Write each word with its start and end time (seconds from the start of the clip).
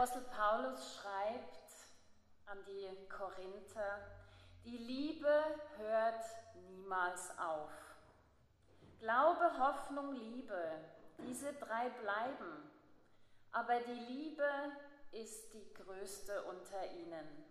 Apostel 0.00 0.22
Paulus 0.34 0.96
schreibt 0.96 1.74
an 2.46 2.56
die 2.64 2.88
Korinther, 3.10 3.98
die 4.64 4.78
Liebe 4.78 5.44
hört 5.76 6.24
niemals 6.70 7.38
auf. 7.38 7.70
Glaube, 8.98 9.58
Hoffnung, 9.58 10.14
Liebe, 10.14 10.58
diese 11.18 11.52
drei 11.52 11.90
bleiben, 11.90 12.70
aber 13.52 13.78
die 13.80 13.92
Liebe 13.92 14.48
ist 15.12 15.52
die 15.52 15.70
größte 15.74 16.44
unter 16.44 16.82
ihnen. 16.92 17.44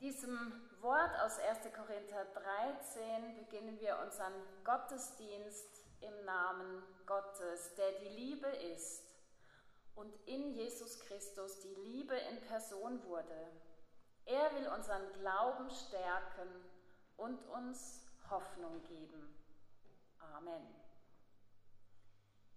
Diesem 0.00 0.70
Wort 0.80 1.10
aus 1.24 1.40
1. 1.40 1.74
Korinther 1.74 2.24
13 2.24 3.34
beginnen 3.34 3.80
wir 3.80 3.98
unseren 3.98 4.34
Gottesdienst 4.62 5.84
im 6.02 6.24
Namen 6.24 6.84
Gottes, 7.04 7.74
der 7.74 7.98
die 7.98 8.10
Liebe 8.10 8.46
ist 8.46 9.05
und 9.96 10.14
in 10.26 10.52
Jesus 10.52 11.00
Christus 11.00 11.60
die 11.60 11.74
Liebe 11.74 12.14
in 12.14 12.40
Person 12.42 13.02
wurde. 13.04 13.50
Er 14.26 14.54
will 14.54 14.68
unseren 14.68 15.12
Glauben 15.14 15.70
stärken 15.70 16.48
und 17.16 17.42
uns 17.48 18.06
Hoffnung 18.30 18.82
geben. 18.84 19.34
Amen. 20.36 20.66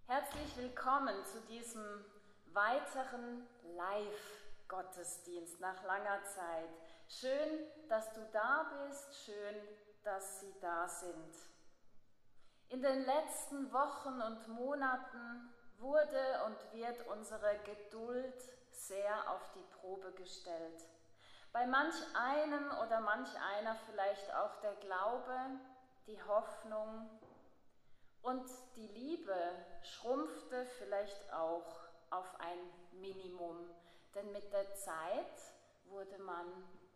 Herzlich 0.06 0.56
willkommen 0.56 1.24
zu 1.24 1.40
diesem 1.42 2.04
weiteren 2.52 3.46
Live-Gottesdienst 3.76 5.60
nach 5.60 5.82
langer 5.84 6.22
Zeit. 6.24 6.68
Schön, 7.08 7.66
dass 7.88 8.12
du 8.12 8.20
da 8.32 8.86
bist, 8.86 9.24
schön, 9.24 9.54
dass 10.02 10.40
Sie 10.40 10.54
da 10.60 10.88
sind. 10.88 11.34
In 12.68 12.82
den 12.82 13.04
letzten 13.04 13.72
Wochen 13.72 14.20
und 14.20 14.48
Monaten 14.48 15.54
wurde 15.80 16.44
und 16.46 16.72
wird 16.72 17.06
unsere 17.08 17.58
Geduld 17.64 18.34
sehr 18.70 19.30
auf 19.30 19.50
die 19.54 19.64
Probe 19.80 20.12
gestellt. 20.12 20.84
Bei 21.52 21.66
manch 21.66 21.94
einem 22.14 22.70
oder 22.84 23.00
manch 23.00 23.28
einer 23.56 23.74
vielleicht 23.86 24.32
auch 24.34 24.56
der 24.60 24.74
Glaube, 24.76 25.34
die 26.06 26.22
Hoffnung 26.22 27.10
und 28.22 28.48
die 28.76 28.86
Liebe 28.88 29.36
schrumpfte 29.82 30.66
vielleicht 30.78 31.32
auch 31.32 31.88
auf 32.10 32.38
ein 32.40 33.00
Minimum, 33.00 33.68
denn 34.14 34.30
mit 34.32 34.52
der 34.52 34.74
Zeit 34.74 35.40
wurde 35.86 36.18
man 36.18 36.46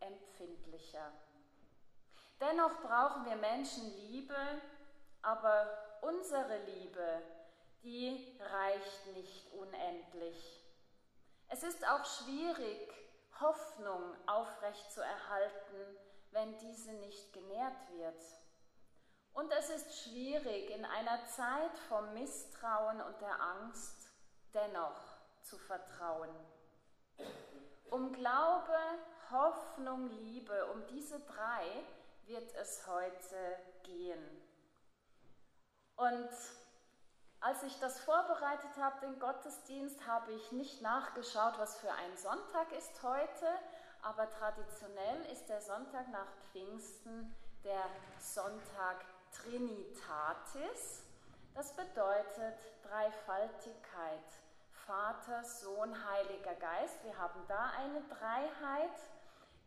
empfindlicher. 0.00 1.10
Dennoch 2.40 2.80
brauchen 2.82 3.24
wir 3.24 3.36
Menschen 3.36 3.84
Liebe, 3.96 4.36
aber 5.22 5.66
unsere 6.02 6.58
Liebe 6.64 7.22
die 7.84 8.38
reicht 8.40 9.06
nicht 9.14 9.52
unendlich. 9.52 10.64
Es 11.48 11.62
ist 11.62 11.86
auch 11.86 12.04
schwierig, 12.04 12.92
Hoffnung 13.40 14.16
aufrecht 14.26 14.90
zu 14.90 15.02
erhalten, 15.02 15.96
wenn 16.30 16.56
diese 16.58 16.92
nicht 16.94 17.32
genährt 17.32 17.88
wird. 17.90 18.20
Und 19.34 19.52
es 19.52 19.68
ist 19.68 20.02
schwierig, 20.02 20.70
in 20.70 20.84
einer 20.84 21.26
Zeit 21.26 21.76
vom 21.88 22.14
Misstrauen 22.14 23.00
und 23.02 23.20
der 23.20 23.40
Angst 23.40 24.08
dennoch 24.54 25.00
zu 25.42 25.58
vertrauen. 25.58 26.30
Um 27.90 28.12
Glaube, 28.12 28.78
Hoffnung, 29.30 30.08
Liebe, 30.08 30.66
um 30.72 30.86
diese 30.86 31.20
drei 31.20 31.66
wird 32.26 32.54
es 32.54 32.86
heute 32.86 33.58
gehen. 33.82 34.42
Und 35.96 36.30
als 37.44 37.62
ich 37.62 37.78
das 37.78 38.00
vorbereitet 38.00 38.70
habe, 38.80 39.00
den 39.00 39.18
Gottesdienst, 39.18 40.06
habe 40.06 40.32
ich 40.32 40.52
nicht 40.52 40.80
nachgeschaut, 40.80 41.58
was 41.58 41.76
für 41.76 41.92
ein 41.92 42.16
Sonntag 42.16 42.72
ist 42.72 43.02
heute, 43.02 43.46
aber 44.00 44.30
traditionell 44.30 45.26
ist 45.30 45.46
der 45.50 45.60
Sonntag 45.60 46.08
nach 46.08 46.26
Pfingsten 46.50 47.34
der 47.62 47.84
Sonntag 48.18 49.04
Trinitatis. 49.30 51.04
Das 51.54 51.76
bedeutet 51.76 52.56
Dreifaltigkeit. 52.82 54.24
Vater, 54.86 55.44
Sohn, 55.44 55.94
Heiliger 56.10 56.54
Geist. 56.54 57.04
Wir 57.04 57.18
haben 57.18 57.40
da 57.46 57.72
eine 57.78 58.00
Dreiheit. 58.08 58.98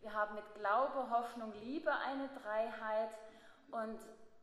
Wir 0.01 0.13
haben 0.13 0.33
mit 0.33 0.55
Glaube, 0.55 1.11
Hoffnung, 1.11 1.53
Liebe 1.53 1.93
eine 1.93 2.27
Dreiheit. 2.41 3.11
Und 3.69 3.99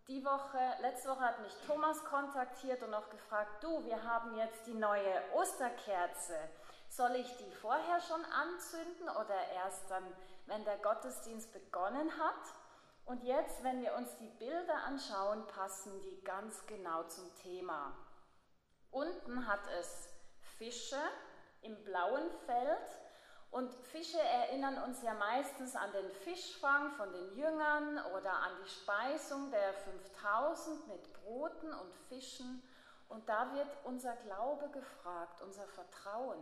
die 0.09 0.25
Woche, 0.25 0.59
letzte 0.81 1.09
Woche 1.09 1.21
hat 1.21 1.41
mich 1.41 1.55
Thomas 1.67 2.05
kontaktiert 2.05 2.83
und 2.83 2.93
auch 2.93 3.09
gefragt, 3.09 3.63
du, 3.63 3.85
wir 3.85 4.03
haben 4.05 4.37
jetzt 4.37 4.67
die 4.67 4.75
neue 4.75 5.23
Osterkerze. 5.35 6.37
Soll 6.91 7.17
ich 7.17 7.37
die 7.39 7.51
vorher 7.51 8.01
schon 8.01 8.23
anzünden 8.25 9.09
oder 9.09 9.49
erst 9.55 9.91
dann, 9.91 10.05
wenn 10.47 10.65
der 10.65 10.77
Gottesdienst 10.79 11.53
begonnen 11.53 12.11
hat? 12.19 12.55
Und 13.07 13.23
jetzt, 13.25 13.63
wenn 13.65 13.83
wir 13.83 13.95
uns 13.95 14.17
die 14.19 14.29
Bilder 14.29 14.85
anschauen, 14.85 15.47
passen 15.47 16.01
die 16.03 16.23
ganz 16.23 16.67
genau 16.67 17.03
zum 17.05 17.35
Thema. 17.37 17.97
Unten 18.91 19.47
hat 19.49 19.67
es 19.81 20.09
Fische 20.59 21.01
im 21.63 21.83
blauen 21.85 22.31
Feld 22.47 23.04
und 23.55 23.73
Fische 23.73 24.21
erinnern 24.21 24.83
uns 24.83 25.01
ja 25.03 25.15
meistens 25.15 25.77
an 25.77 25.93
den 25.93 26.11
Fischfang 26.11 26.91
von 26.91 27.13
den 27.13 27.37
Jüngern 27.37 28.01
oder 28.19 28.33
an 28.33 28.51
die 28.65 28.69
Speisung 28.69 29.49
der 29.53 29.73
5000 29.75 30.89
mit 30.89 31.13
Broten 31.13 31.73
und 31.73 31.95
Fischen. 32.09 32.65
Und 33.09 33.29
da 33.29 33.55
wird 33.55 33.69
unser 33.85 34.17
Glaube 34.17 34.69
gefragt, 34.71 35.41
unser 35.41 35.69
Vertrauen. 35.69 36.41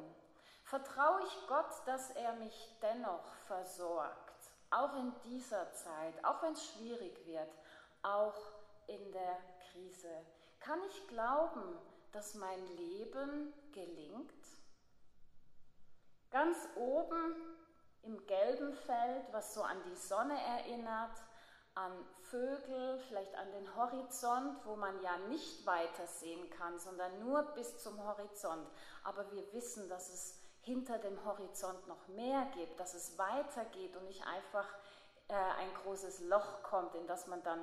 Vertraue 0.65 1.21
ich 1.27 1.47
Gott, 1.49 1.71
dass 1.85 2.13
er 2.13 2.33
mich 2.37 2.75
dennoch 2.81 3.35
versorgt, 3.47 4.55
auch 4.71 4.97
in 4.97 5.13
dieser 5.25 5.71
Zeit, 5.75 6.25
auch 6.25 6.43
wenn 6.43 6.55
es 6.55 6.67
schwierig 6.67 7.27
wird, 7.27 7.53
auch 8.03 8.41
in 8.87 9.13
der 9.13 9.37
Krise? 9.71 10.25
Kann 10.61 10.81
ich 10.89 11.09
glauben, 11.09 11.77
dass 12.13 12.37
mein 12.37 12.67
Leben 12.69 13.53
gelingt? 13.73 14.33
Ganz 16.33 16.57
oben 16.77 17.37
im 18.03 18.27
gelben 18.27 18.73
Feld, 18.73 19.33
was 19.33 19.55
so 19.55 19.63
an 19.63 19.77
die 19.85 19.95
Sonne 19.95 20.35
erinnert, 20.41 21.13
an 21.75 21.93
Vögel, 22.31 22.99
vielleicht 23.07 23.35
an 23.35 23.53
den 23.53 23.77
Horizont, 23.77 24.65
wo 24.65 24.75
man 24.77 25.01
ja 25.03 25.17
nicht 25.29 25.67
weiter 25.67 26.07
sehen 26.07 26.51
kann, 26.51 26.79
sondern 26.79 27.21
nur 27.21 27.43
bis 27.55 27.79
zum 27.83 28.03
Horizont. 28.03 28.67
Aber 29.05 29.31
wir 29.31 29.53
wissen, 29.53 29.89
dass 29.89 30.09
es 30.09 30.39
hinter 30.63 30.99
dem 30.99 31.23
Horizont 31.25 31.87
noch 31.87 32.09
mehr 32.09 32.47
gibt, 32.55 32.81
dass 32.81 32.95
es 32.95 33.19
weitergeht 33.19 33.97
und 33.97 34.07
nicht 34.07 34.27
einfach 34.27 34.69
äh, 35.29 35.35
ein 35.35 35.75
großes 35.83 36.21
Loch 36.21 36.63
kommt, 36.63 36.95
in 36.95 37.07
das 37.07 37.27
man 37.27 37.43
dann 37.43 37.61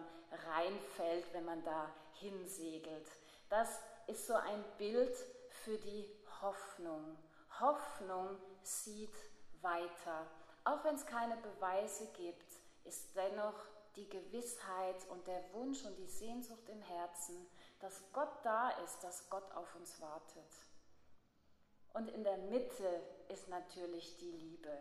reinfällt, 0.48 1.34
wenn 1.34 1.46
man 1.46 1.64
da 1.64 1.90
hinsegelt. 2.14 3.10
Das 3.50 3.80
ist 4.08 4.28
so 4.28 4.36
ein 4.36 4.64
Bild 4.78 5.16
für 5.50 5.78
die 5.78 6.08
Hoffnung. 6.42 7.18
Hoffnung 7.60 8.38
sieht 8.64 9.16
weiter. 9.62 10.26
Auch 10.64 10.84
wenn 10.84 10.96
es 10.96 11.06
keine 11.06 11.38
Beweise 11.38 12.08
gibt, 12.14 12.54
ist 12.84 13.16
dennoch 13.16 13.56
die 13.96 14.10
Gewissheit 14.10 15.08
und 15.10 15.28
der 15.28 15.44
Wunsch 15.54 15.84
und 15.86 15.98
die 15.98 16.08
Sehnsucht 16.08 16.68
im 16.70 16.82
Herzen, 16.82 17.48
dass 17.80 18.04
Gott 18.14 18.32
da 18.44 18.70
ist, 18.84 19.04
dass 19.04 19.30
Gott 19.30 19.52
auf 19.54 19.76
uns 19.76 20.00
wartet. 20.02 20.52
Und 21.94 22.10
in 22.10 22.24
der 22.24 22.38
Mitte 22.38 23.02
ist 23.30 23.48
natürlich 23.50 24.18
die 24.18 24.32
Liebe. 24.32 24.72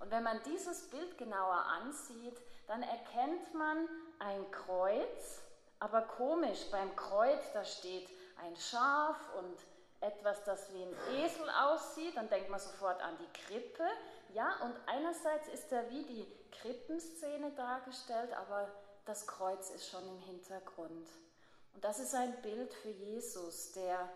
Und 0.00 0.10
wenn 0.10 0.22
man 0.22 0.42
dieses 0.44 0.88
Bild 0.90 1.16
genauer 1.18 1.64
ansieht, 1.82 2.40
dann 2.66 2.82
erkennt 2.82 3.54
man 3.54 3.88
ein 4.18 4.50
Kreuz, 4.50 5.42
aber 5.78 6.02
komisch, 6.02 6.70
beim 6.70 6.94
Kreuz, 6.96 7.52
da 7.52 7.64
steht 7.64 8.08
ein 8.42 8.56
Schaf 8.56 9.16
und 9.38 9.56
etwas, 10.04 10.42
das 10.44 10.72
wie 10.72 10.82
ein 10.82 10.94
Esel 11.16 11.48
aussieht, 11.50 12.16
dann 12.16 12.28
denkt 12.28 12.50
man 12.50 12.60
sofort 12.60 13.02
an 13.02 13.16
die 13.18 13.40
Krippe. 13.40 13.84
Ja, 14.32 14.56
und 14.62 14.74
einerseits 14.86 15.48
ist 15.48 15.72
da 15.72 15.88
wie 15.90 16.04
die 16.04 16.26
Krippenszene 16.50 17.52
dargestellt, 17.52 18.32
aber 18.34 18.70
das 19.04 19.26
Kreuz 19.26 19.70
ist 19.70 19.88
schon 19.88 20.06
im 20.06 20.18
Hintergrund. 20.20 21.08
Und 21.74 21.84
das 21.84 21.98
ist 21.98 22.14
ein 22.14 22.40
Bild 22.42 22.72
für 22.72 22.90
Jesus, 22.90 23.72
der 23.72 24.08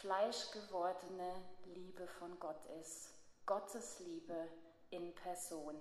fleischgewordene 0.00 1.34
Liebe 1.66 2.06
von 2.06 2.38
Gott 2.40 2.64
ist. 2.80 3.10
Gottes 3.44 4.00
Liebe 4.00 4.48
in 4.90 5.14
Person. 5.14 5.76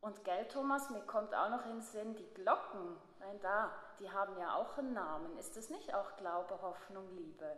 Und 0.00 0.24
gell, 0.24 0.46
Thomas, 0.48 0.90
mir 0.90 1.02
kommt 1.02 1.34
auch 1.34 1.50
noch 1.50 1.64
in 1.66 1.72
den 1.72 1.82
Sinn, 1.82 2.14
die 2.14 2.34
Glocken, 2.34 2.96
nein, 3.18 3.38
da, 3.40 3.72
die 3.98 4.10
haben 4.10 4.38
ja 4.38 4.54
auch 4.54 4.78
einen 4.78 4.94
Namen. 4.94 5.36
Ist 5.38 5.56
das 5.56 5.70
nicht 5.70 5.92
auch 5.92 6.16
Glaube, 6.16 6.60
Hoffnung, 6.62 7.08
Liebe? 7.16 7.56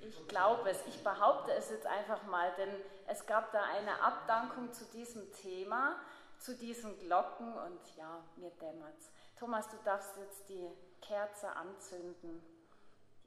Ich 0.00 0.28
glaube 0.28 0.68
es, 0.70 0.84
ich 0.86 1.02
behaupte 1.02 1.52
es 1.52 1.70
jetzt 1.70 1.86
einfach 1.86 2.22
mal, 2.24 2.52
denn 2.56 2.70
es 3.06 3.26
gab 3.26 3.52
da 3.52 3.62
eine 3.62 4.02
Abdankung 4.02 4.72
zu 4.72 4.84
diesem 4.86 5.32
Thema, 5.32 5.96
zu 6.38 6.56
diesen 6.56 6.98
Glocken 6.98 7.52
und 7.54 7.96
ja, 7.96 8.22
mir 8.36 8.50
dämmert's. 8.50 9.10
Thomas, 9.38 9.68
du 9.68 9.76
darfst 9.84 10.16
jetzt 10.16 10.48
die 10.48 10.70
Kerze 11.00 11.54
anzünden, 11.54 12.42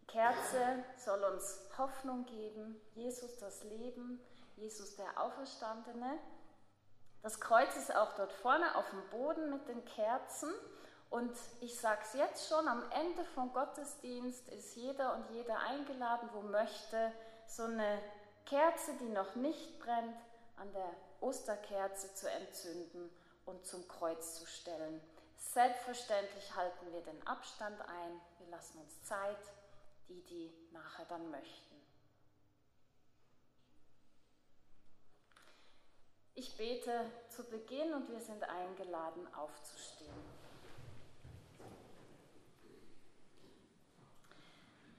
die 0.02 0.08
Kerze 0.08 0.84
soll 0.98 1.24
uns 1.24 1.62
Hoffnung 1.78 2.26
geben, 2.26 2.80
Jesus 2.94 3.38
das 3.38 3.64
Leben, 3.64 4.20
Jesus 4.56 4.96
der 4.96 5.20
Auferstandene. 5.20 6.20
Das 7.22 7.40
Kreuz 7.40 7.76
ist 7.76 7.96
auch 7.96 8.14
dort 8.16 8.32
vorne 8.32 8.76
auf 8.76 8.90
dem 8.92 9.10
Boden 9.10 9.50
mit 9.50 9.68
den 9.68 9.84
Kerzen. 9.86 10.54
Und 11.10 11.38
ich 11.62 11.80
sage 11.80 12.02
es 12.04 12.14
jetzt 12.14 12.50
schon, 12.50 12.68
am 12.68 12.84
Ende 12.92 13.24
vom 13.36 13.54
Gottesdienst 13.54 14.48
ist 14.50 14.76
jeder 14.76 15.16
und 15.16 15.30
jeder 15.32 15.58
eingeladen, 15.60 16.30
wo 16.34 16.42
möchte, 16.42 17.12
so 17.48 17.64
eine 17.64 18.00
Kerze, 18.46 18.94
die 19.00 19.10
noch 19.10 19.36
nicht 19.36 19.80
brennt, 19.80 20.18
an 20.58 20.72
der 20.74 20.90
Osterkerze 21.22 22.14
zu 22.14 22.30
entzünden 22.30 23.10
und 23.46 23.66
zum 23.66 23.88
Kreuz 23.88 24.36
zu 24.36 24.46
stellen. 24.46 25.02
Selbstverständlich 25.38 26.56
halten 26.56 26.92
wir 26.92 27.02
den 27.02 27.26
Abstand 27.28 27.80
ein, 27.82 28.22
wir 28.40 28.48
lassen 28.48 28.80
uns 28.80 29.04
Zeit, 29.04 29.38
die, 30.10 30.22
die 30.24 30.52
nachher 30.72 31.06
dann 31.06 31.30
möchten. 31.32 31.76
Ich 36.38 36.58
bete 36.58 37.10
zu 37.30 37.46
Beginn 37.46 37.94
und 37.94 38.10
wir 38.10 38.20
sind 38.20 38.44
eingeladen 38.44 39.34
aufzustehen. 39.36 40.35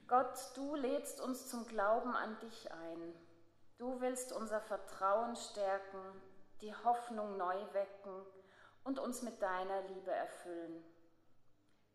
Gott, 0.07 0.51
du 0.55 0.73
lädst 0.75 1.19
uns 1.19 1.49
zum 1.49 1.67
Glauben 1.67 2.15
an 2.15 2.39
dich 2.39 2.71
ein. 2.71 3.13
Du 3.77 3.99
willst 3.99 4.31
unser 4.31 4.61
Vertrauen 4.61 5.35
stärken, 5.35 5.99
die 6.61 6.73
Hoffnung 6.73 7.35
neu 7.35 7.57
wecken 7.73 8.25
und 8.85 8.99
uns 8.99 9.21
mit 9.21 9.41
deiner 9.41 9.81
Liebe 9.81 10.11
erfüllen. 10.11 10.81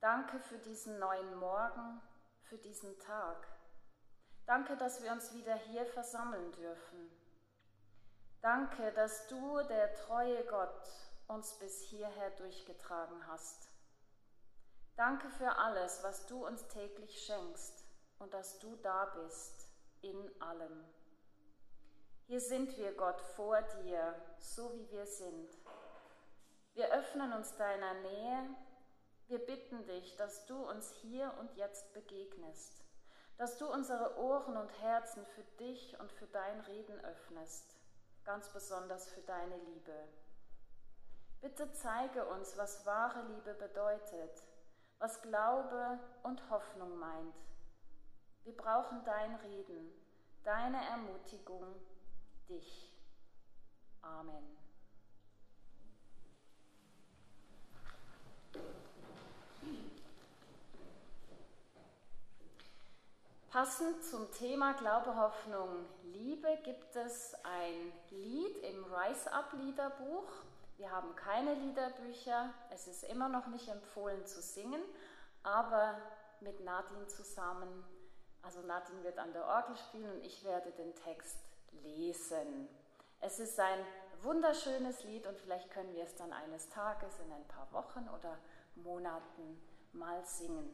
Danke 0.00 0.38
für 0.40 0.58
diesen 0.58 0.98
neuen 0.98 1.36
Morgen, 1.36 2.02
für 2.42 2.58
diesen 2.58 2.98
Tag. 2.98 3.48
Danke, 4.44 4.76
dass 4.76 5.02
wir 5.02 5.10
uns 5.10 5.32
wieder 5.32 5.54
hier 5.54 5.86
versammeln 5.86 6.52
dürfen. 6.52 7.10
Danke, 8.42 8.92
dass 8.92 9.26
du, 9.28 9.62
der 9.62 9.94
treue 9.94 10.44
Gott, 10.44 10.86
uns 11.28 11.54
bis 11.54 11.80
hierher 11.80 12.30
durchgetragen 12.32 13.26
hast. 13.26 13.70
Danke 14.96 15.30
für 15.30 15.56
alles, 15.56 16.02
was 16.02 16.26
du 16.26 16.46
uns 16.46 16.68
täglich 16.68 17.24
schenkst 17.24 17.81
und 18.22 18.32
dass 18.32 18.58
du 18.60 18.76
da 18.76 19.06
bist 19.16 19.68
in 20.00 20.40
allem. 20.40 20.84
Hier 22.26 22.40
sind 22.40 22.76
wir, 22.78 22.94
Gott, 22.94 23.20
vor 23.20 23.60
dir, 23.82 24.14
so 24.38 24.72
wie 24.72 24.90
wir 24.90 25.06
sind. 25.06 25.50
Wir 26.74 26.92
öffnen 26.92 27.32
uns 27.32 27.56
deiner 27.56 27.94
Nähe. 27.94 28.48
Wir 29.26 29.44
bitten 29.44 29.84
dich, 29.86 30.16
dass 30.16 30.46
du 30.46 30.56
uns 30.56 30.92
hier 31.02 31.34
und 31.40 31.54
jetzt 31.56 31.92
begegnest, 31.94 32.84
dass 33.38 33.58
du 33.58 33.66
unsere 33.70 34.16
Ohren 34.18 34.56
und 34.56 34.80
Herzen 34.80 35.26
für 35.26 35.44
dich 35.58 35.98
und 35.98 36.12
für 36.12 36.26
dein 36.28 36.60
Reden 36.60 37.04
öffnest, 37.04 37.76
ganz 38.24 38.48
besonders 38.52 39.08
für 39.08 39.22
deine 39.22 39.56
Liebe. 39.56 40.08
Bitte 41.40 41.72
zeige 41.72 42.24
uns, 42.26 42.56
was 42.56 42.86
wahre 42.86 43.22
Liebe 43.34 43.54
bedeutet, 43.54 44.44
was 44.98 45.20
Glaube 45.22 45.98
und 46.22 46.48
Hoffnung 46.50 46.96
meint. 46.98 47.51
Wir 48.44 48.56
brauchen 48.56 49.04
dein 49.04 49.36
Reden, 49.36 49.92
deine 50.42 50.84
Ermutigung, 50.84 51.76
dich. 52.48 52.92
Amen. 54.02 54.56
Passend 63.52 64.02
zum 64.02 64.32
Thema 64.32 64.72
Glaube, 64.72 65.14
Hoffnung, 65.14 65.84
Liebe 66.04 66.58
gibt 66.64 66.96
es 66.96 67.34
ein 67.44 67.92
Lied 68.10 68.56
im 68.56 68.82
Rise 68.84 69.30
Up 69.30 69.52
Liederbuch. 69.52 70.32
Wir 70.78 70.90
haben 70.90 71.14
keine 71.14 71.54
Liederbücher, 71.54 72.52
es 72.70 72.88
ist 72.88 73.04
immer 73.04 73.28
noch 73.28 73.46
nicht 73.48 73.68
empfohlen 73.68 74.24
zu 74.26 74.40
singen, 74.40 74.82
aber 75.42 76.00
mit 76.40 76.64
Nadine 76.64 77.06
zusammen, 77.08 77.84
also 78.42 78.60
Nadine 78.62 79.02
wird 79.04 79.18
an 79.18 79.32
der 79.32 79.46
Orgel 79.46 79.76
spielen 79.76 80.10
und 80.12 80.24
ich 80.24 80.44
werde 80.44 80.70
den 80.72 80.94
Text 80.96 81.38
lesen. 81.82 82.68
Es 83.20 83.38
ist 83.38 83.58
ein 83.58 83.78
wunderschönes 84.22 85.04
Lied 85.04 85.26
und 85.26 85.38
vielleicht 85.38 85.70
können 85.70 85.94
wir 85.94 86.04
es 86.04 86.14
dann 86.16 86.32
eines 86.32 86.68
Tages 86.68 87.18
in 87.20 87.32
ein 87.32 87.46
paar 87.48 87.70
Wochen 87.72 88.08
oder 88.18 88.38
Monaten 88.74 89.62
mal 89.92 90.24
singen. 90.24 90.70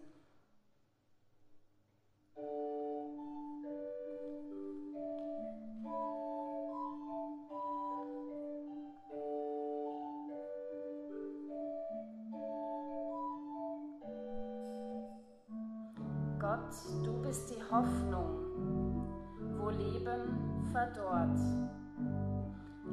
Gott, 16.48 17.04
du 17.04 17.12
bist 17.20 17.50
die 17.50 17.62
Hoffnung, 17.70 19.04
wo 19.58 19.68
Leben 19.68 20.64
verdorrt. 20.72 21.38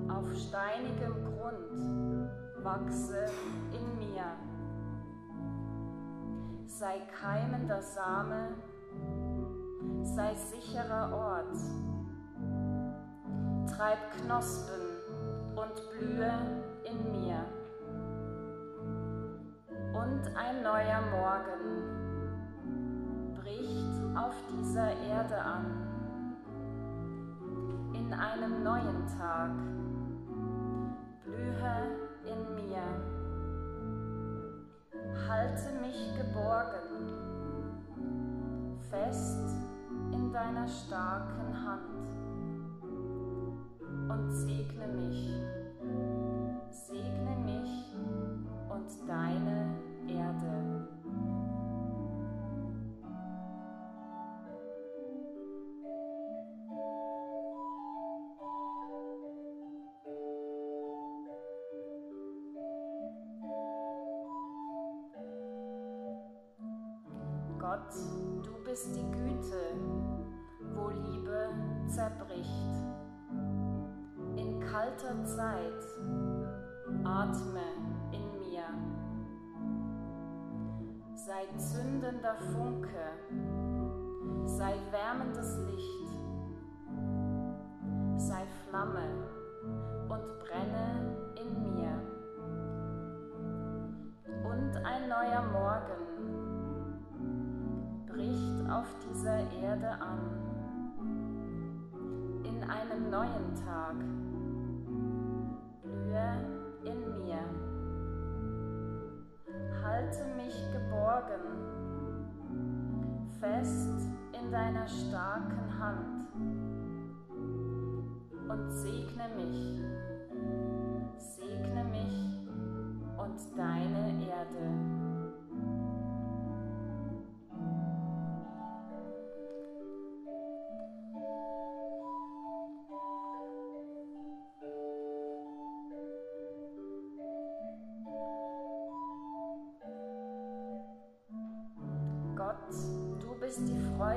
Auf 0.10 0.26
steinigem 0.36 1.24
Grund 1.24 2.30
wachse 2.66 3.28
in 3.72 3.98
mir. 3.98 4.26
Sei 6.66 7.00
keimender 7.18 7.82
Same, 7.82 8.58
sei 10.04 10.36
sicherer 10.36 11.14
Ort. 11.16 11.56
Treib 13.70 14.00
Knospen 14.20 14.82
und 15.56 15.82
blühe 15.98 16.34
in 16.84 17.10
mir. 17.10 17.46
Und 19.94 20.36
ein 20.36 20.62
neuer 20.62 21.00
Morgen 21.10 22.15
auf 24.26 24.34
dieser 24.50 24.90
Erde 25.08 25.38
an. 25.40 25.66
In 27.94 28.12
einem 28.12 28.64
neuen 28.64 29.06
Tag 29.20 29.52
blühe 31.24 31.76
in 32.26 32.56
mir. 32.56 32.82
Halte 35.30 35.80
mich 35.80 36.16
geborgen, 36.18 37.08
fest 38.90 39.56
in 40.12 40.34
deiner 40.34 40.68
starken 40.68 41.66
Hand 41.66 42.08
und 44.10 44.32
segne 44.32 44.88
mich, 44.88 45.36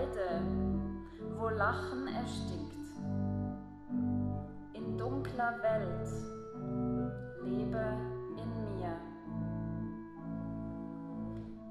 Freude, 0.08 0.42
wo 1.38 1.48
Lachen 1.48 2.06
erstickt. 2.08 2.74
In 4.72 4.96
dunkler 4.96 5.54
Welt 5.62 6.08
lebe 7.44 7.84
in 8.36 8.76
mir. 8.76 8.96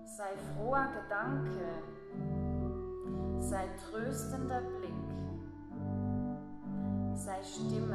Sei 0.06 0.36
froher 0.54 0.88
Gedanke, 0.94 1.70
sei 3.40 3.68
tröstender 3.90 4.62
Blick, 4.62 4.94
sei 7.14 7.42
Stimme 7.44 7.87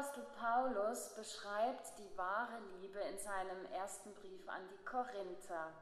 Apostel 0.00 0.24
Paulus 0.40 1.14
beschreibt 1.14 1.98
die 1.98 2.16
wahre 2.16 2.58
Liebe 2.78 3.00
in 3.00 3.18
seinem 3.18 3.66
ersten 3.66 4.14
Brief 4.14 4.48
an 4.48 4.66
die 4.66 4.82
Korinther. 4.82 5.74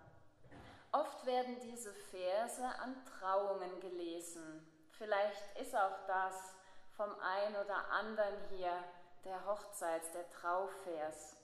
Oft 0.91 1.25
werden 1.25 1.61
diese 1.61 1.93
Verse 1.93 2.65
an 2.65 2.97
Trauungen 3.05 3.79
gelesen. 3.79 4.67
Vielleicht 4.91 5.57
ist 5.61 5.73
auch 5.77 6.05
das 6.09 6.57
vom 6.97 7.09
einen 7.21 7.55
oder 7.65 7.93
anderen 7.93 8.35
hier 8.51 8.73
der 9.25 9.47
Hochzeits-, 9.47 10.11
der 10.11 10.29
Trauvers. 10.31 11.37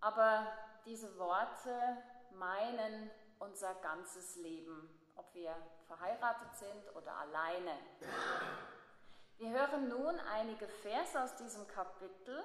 Aber 0.00 0.44
diese 0.86 1.16
Worte 1.20 2.02
meinen 2.32 3.12
unser 3.38 3.76
ganzes 3.76 4.34
Leben, 4.34 4.90
ob 5.14 5.32
wir 5.34 5.54
verheiratet 5.86 6.52
sind 6.56 6.96
oder 6.96 7.14
alleine. 7.14 7.78
Wir 9.38 9.50
hören 9.50 9.88
nun 9.88 10.20
einige 10.20 10.68
Verse 10.68 11.20
aus 11.20 11.34
diesem 11.36 11.66
Kapitel, 11.66 12.44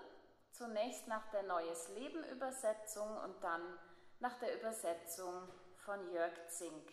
zunächst 0.51 1.08
nach 1.08 1.29
der 1.32 1.44
Neues 1.44 1.89
Leben 1.89 2.24
Übersetzung 2.25 3.17
und 3.24 3.44
dann 3.44 3.62
nach 4.20 4.38
der 4.39 4.60
Übersetzung 4.60 5.48
von 5.75 6.12
Jörg 6.12 6.34
Zink. 6.50 6.91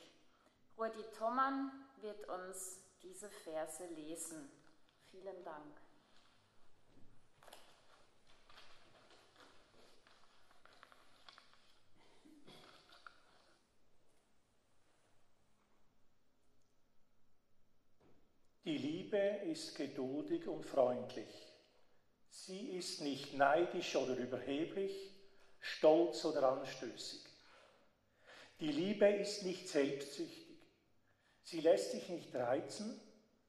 Rudi 0.77 1.03
Thomann 1.17 1.71
wird 2.01 2.29
uns 2.29 2.81
diese 3.03 3.31
Verse 3.31 3.85
lesen. 3.87 4.51
Vielen 5.11 5.45
Dank. 5.45 5.81
Die 18.65 19.04
Liebe 19.15 19.49
ist 19.49 19.77
geduldig 19.77 20.49
und 20.49 20.67
freundlich. 20.67 21.29
Sie 22.31 22.77
ist 22.77 23.01
nicht 23.01 23.35
neidisch 23.35 23.95
oder 23.95 24.17
überheblich, 24.17 25.15
stolz 25.61 26.25
oder 26.25 26.49
anstößig. 26.49 27.23
Die 28.59 28.73
Liebe 28.73 29.07
ist 29.07 29.45
nicht 29.45 29.69
selbstsüchtig. 29.69 30.59
Sie 31.43 31.61
lässt 31.61 31.93
sich 31.93 32.09
nicht 32.09 32.35
reizen 32.35 33.01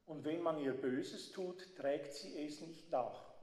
und 0.05 0.23
wenn 0.23 0.43
man 0.43 0.59
ihr 0.59 0.79
Böses 0.79 1.31
tut, 1.31 1.75
trägt 1.75 2.13
sie 2.13 2.45
es 2.45 2.61
nicht 2.61 2.91
nach. 2.91 3.33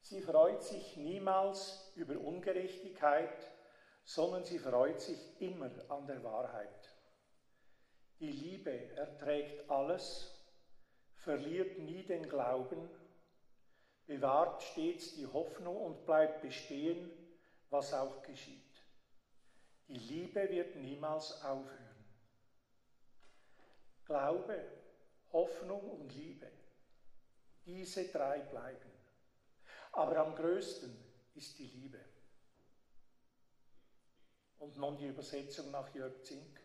Sie 0.00 0.22
freut 0.22 0.62
sich 0.62 0.96
niemals 0.96 1.90
über 1.96 2.20
Ungerechtigkeit, 2.20 3.50
sondern 4.04 4.44
sie 4.44 4.60
freut 4.60 5.00
sich 5.00 5.18
immer 5.40 5.72
an 5.88 6.06
der 6.06 6.22
Wahrheit. 6.22 6.94
Die 8.20 8.30
Liebe 8.30 8.92
erträgt 8.94 9.68
alles 9.68 10.33
verliert 11.24 11.78
nie 11.78 12.02
den 12.02 12.28
Glauben, 12.28 12.88
bewahrt 14.06 14.62
stets 14.62 15.14
die 15.16 15.26
Hoffnung 15.26 15.76
und 15.76 16.04
bleibt 16.04 16.42
bestehen, 16.42 17.10
was 17.70 17.92
auch 17.94 18.22
geschieht. 18.22 18.60
Die 19.88 19.94
Liebe 19.94 20.48
wird 20.50 20.76
niemals 20.76 21.42
aufhören. 21.42 22.04
Glaube, 24.04 24.70
Hoffnung 25.32 25.80
und 26.00 26.14
Liebe, 26.14 26.50
diese 27.64 28.06
drei 28.08 28.40
bleiben. 28.40 28.92
Aber 29.92 30.18
am 30.18 30.34
größten 30.34 30.94
ist 31.34 31.58
die 31.58 31.66
Liebe. 31.66 32.00
Und 34.58 34.76
nun 34.76 34.96
die 34.96 35.08
Übersetzung 35.08 35.70
nach 35.70 35.94
Jörg 35.94 36.22
Zink. 36.22 36.63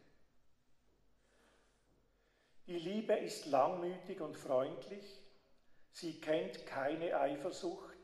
Die 2.69 2.77
Liebe 2.77 3.13
ist 3.13 3.47
langmütig 3.47 4.21
und 4.21 4.37
freundlich, 4.37 5.03
sie 5.91 6.21
kennt 6.21 6.67
keine 6.67 7.19
Eifersucht, 7.19 7.97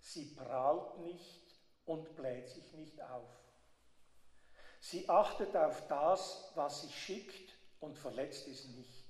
sie 0.00 0.34
prahlt 0.34 0.98
nicht 0.98 1.54
und 1.84 2.16
bläht 2.16 2.48
sich 2.48 2.72
nicht 2.72 3.00
auf. 3.00 3.30
Sie 4.80 5.08
achtet 5.08 5.54
auf 5.56 5.86
das, 5.86 6.50
was 6.56 6.82
sich 6.82 7.00
schickt 7.00 7.54
und 7.78 7.96
verletzt 7.96 8.48
es 8.48 8.66
nicht. 8.66 9.04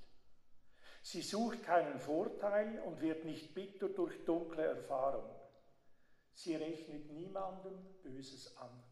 Sie 1.03 1.23
sucht 1.23 1.63
keinen 1.63 1.99
Vorteil 1.99 2.79
und 2.81 3.01
wird 3.01 3.25
nicht 3.25 3.55
bitter 3.55 3.89
durch 3.89 4.27
dunkle 4.27 4.67
Erfahrung. 4.67 5.35
Sie 6.35 6.55
rechnet 6.55 7.11
niemandem 7.11 7.79
Böses 8.03 8.55
an. 8.59 8.85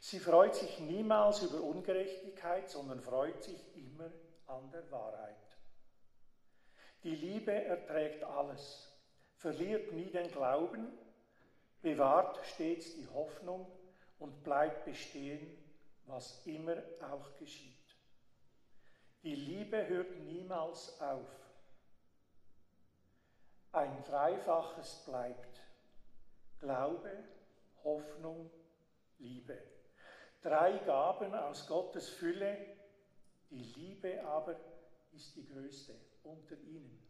Sie 0.00 0.20
freut 0.20 0.54
sich 0.54 0.80
niemals 0.80 1.40
über 1.40 1.62
Ungerechtigkeit, 1.62 2.68
sondern 2.68 3.00
freut 3.00 3.42
sich 3.42 3.74
immer 3.74 4.12
an 4.46 4.70
der 4.70 4.90
Wahrheit. 4.90 5.36
Die 7.02 7.14
Liebe 7.14 7.52
erträgt 7.52 8.24
alles, 8.24 8.92
verliert 9.36 9.92
nie 9.92 10.10
den 10.10 10.30
Glauben, 10.30 10.86
bewahrt 11.82 12.44
stets 12.46 12.94
die 12.94 13.06
Hoffnung 13.08 13.70
und 14.18 14.42
bleibt 14.42 14.84
bestehen, 14.84 15.56
was 16.06 16.44
immer 16.46 16.76
auch 17.00 17.36
geschieht. 17.36 17.74
Die 19.22 19.34
Liebe 19.34 19.86
hört 19.86 20.16
niemals 20.20 21.00
auf. 21.00 21.28
Ein 23.72 24.04
Dreifaches 24.04 25.02
bleibt. 25.04 25.60
Glaube, 26.60 27.10
Hoffnung, 27.84 28.50
Liebe. 29.18 29.62
Drei 30.42 30.78
Gaben 30.78 31.34
aus 31.34 31.66
Gottes 31.66 32.08
Fülle, 32.08 32.75
die 33.50 33.62
Liebe 33.62 34.24
aber 34.26 34.56
ist 35.12 35.36
die 35.36 35.46
größte 35.46 35.94
unter 36.24 36.56
ihnen. 36.58 37.02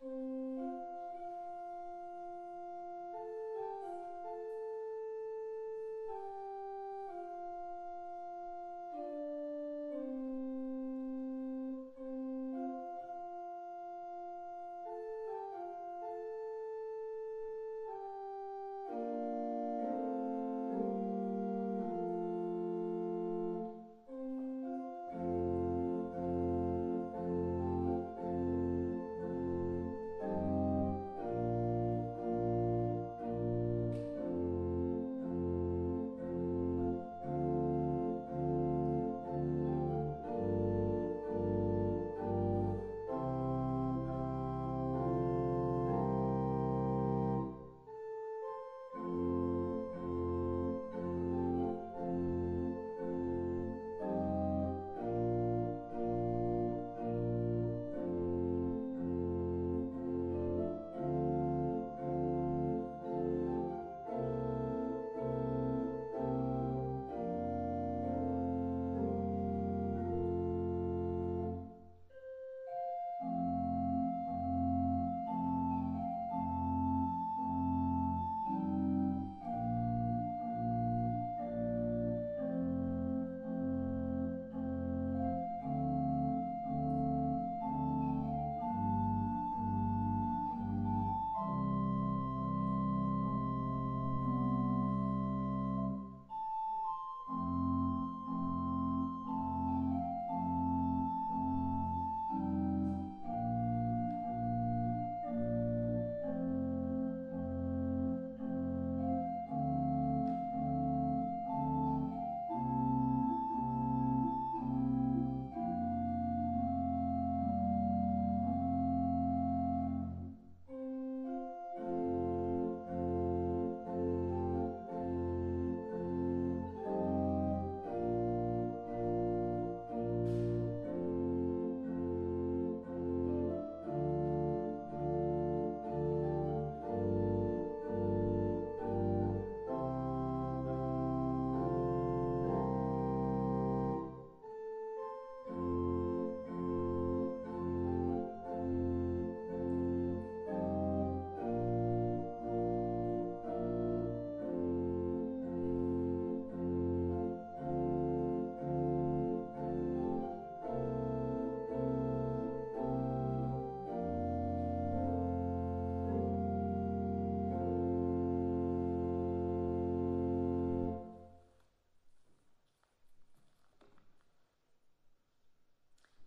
Musik 0.00 0.92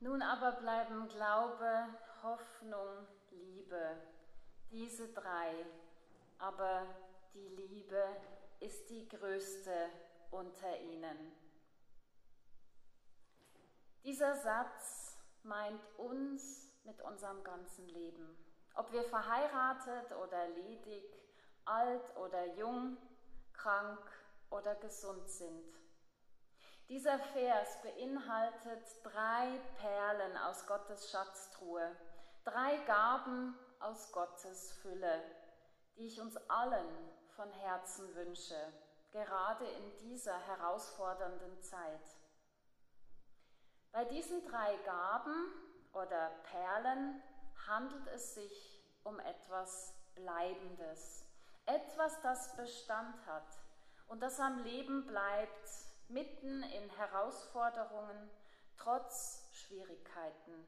Nun 0.06 0.22
aber 0.22 0.52
bleiben 0.52 1.08
Glaube, 1.08 1.88
Hoffnung, 2.22 3.08
Liebe, 3.32 3.98
diese 4.70 5.12
drei, 5.12 5.66
aber 6.38 6.86
die 7.34 7.48
Liebe 7.48 8.16
ist 8.60 8.88
die 8.92 9.08
größte 9.10 9.90
unter 10.30 10.80
ihnen. 10.80 11.32
Dieser 14.04 14.36
Satz 14.36 15.18
meint 15.42 15.82
uns 15.98 16.72
mit 16.84 17.02
unserem 17.02 17.44
ganzen 17.44 17.88
Leben. 17.88 18.38
Ob 18.76 18.92
wir 18.92 19.06
verheiratet 19.06 20.12
oder 20.24 20.50
ledig, 20.50 21.18
alt 21.66 22.16
oder 22.18 22.54
jung, 22.54 22.96
krank 23.54 24.08
oder 24.52 24.76
gesund 24.76 25.28
sind. 25.28 25.85
Dieser 26.88 27.18
Vers 27.18 27.82
beinhaltet 27.82 28.86
drei 29.02 29.60
Perlen 29.80 30.38
aus 30.38 30.68
Gottes 30.68 31.10
Schatztruhe, 31.10 31.96
drei 32.44 32.78
Gaben 32.86 33.58
aus 33.80 34.12
Gottes 34.12 34.72
Fülle, 34.84 35.24
die 35.98 36.06
ich 36.06 36.22
uns 36.22 36.38
allen 36.48 36.88
von 37.36 37.52
Herzen 37.54 38.14
wünsche, 38.14 38.56
gerade 39.12 39.66
in 39.66 39.98
dieser 39.98 40.38
herausfordernden 40.42 41.60
Zeit. 41.60 42.08
Bei 43.92 44.06
diesen 44.06 44.46
drei 44.46 44.78
Gaben 44.86 45.54
oder 45.92 46.30
Perlen 46.52 47.20
handelt 47.68 48.08
es 48.10 48.36
sich 48.36 48.80
um 49.04 49.20
etwas 49.22 49.92
Bleibendes, 50.14 51.26
etwas, 51.66 52.22
das 52.22 52.56
Bestand 52.56 53.26
hat 53.26 53.58
und 54.06 54.22
das 54.22 54.40
am 54.40 54.60
Leben 54.60 55.08
bleibt, 55.08 55.95
mitten 56.10 56.64
in 56.64 56.90
Herausforderungen, 56.92 58.30
trotz 58.78 59.48
Schwierigkeiten. 59.52 60.68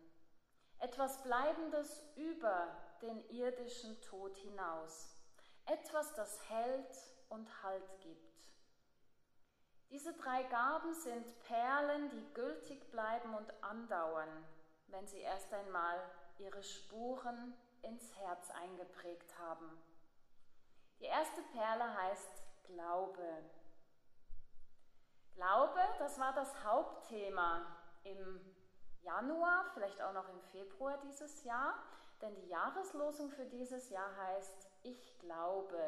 Etwas 0.80 1.22
Bleibendes 1.24 2.04
über 2.16 2.76
den 3.02 3.28
irdischen 3.30 4.00
Tod 4.02 4.38
hinaus. 4.38 5.16
Etwas, 5.66 6.14
das 6.14 6.50
hält 6.50 6.98
und 7.30 7.64
Halt 7.64 8.00
gibt. 8.02 8.28
Diese 9.90 10.14
drei 10.14 10.44
Gaben 10.44 10.94
sind 10.94 11.40
Perlen, 11.44 12.10
die 12.10 12.34
gültig 12.34 12.92
bleiben 12.92 13.34
und 13.34 13.64
andauern, 13.64 14.46
wenn 14.88 15.08
sie 15.08 15.20
erst 15.20 15.54
einmal 15.54 15.98
ihre 16.40 16.62
Spuren 16.62 17.54
ins 17.82 18.14
Herz 18.18 18.52
eingeprägt 18.52 19.38
haben. 19.40 19.70
Die 21.00 21.06
erste 21.06 21.42
Perle 21.54 21.96
heißt 21.96 22.44
Glaube. 22.64 23.44
Glaube, 25.38 25.80
das 26.00 26.20
war 26.20 26.34
das 26.34 26.64
Hauptthema 26.64 27.62
im 28.04 28.42
Januar, 29.04 29.66
vielleicht 29.76 30.02
auch 30.02 30.12
noch 30.12 30.28
im 30.30 30.42
Februar 30.42 30.98
dieses 31.04 31.44
Jahr, 31.44 31.76
denn 32.24 32.34
die 32.38 32.48
Jahreslosung 32.48 33.30
für 33.30 33.46
dieses 33.46 33.92
Jahr 33.92 34.18
heißt, 34.18 34.68
ich 34.82 35.20
glaube, 35.20 35.80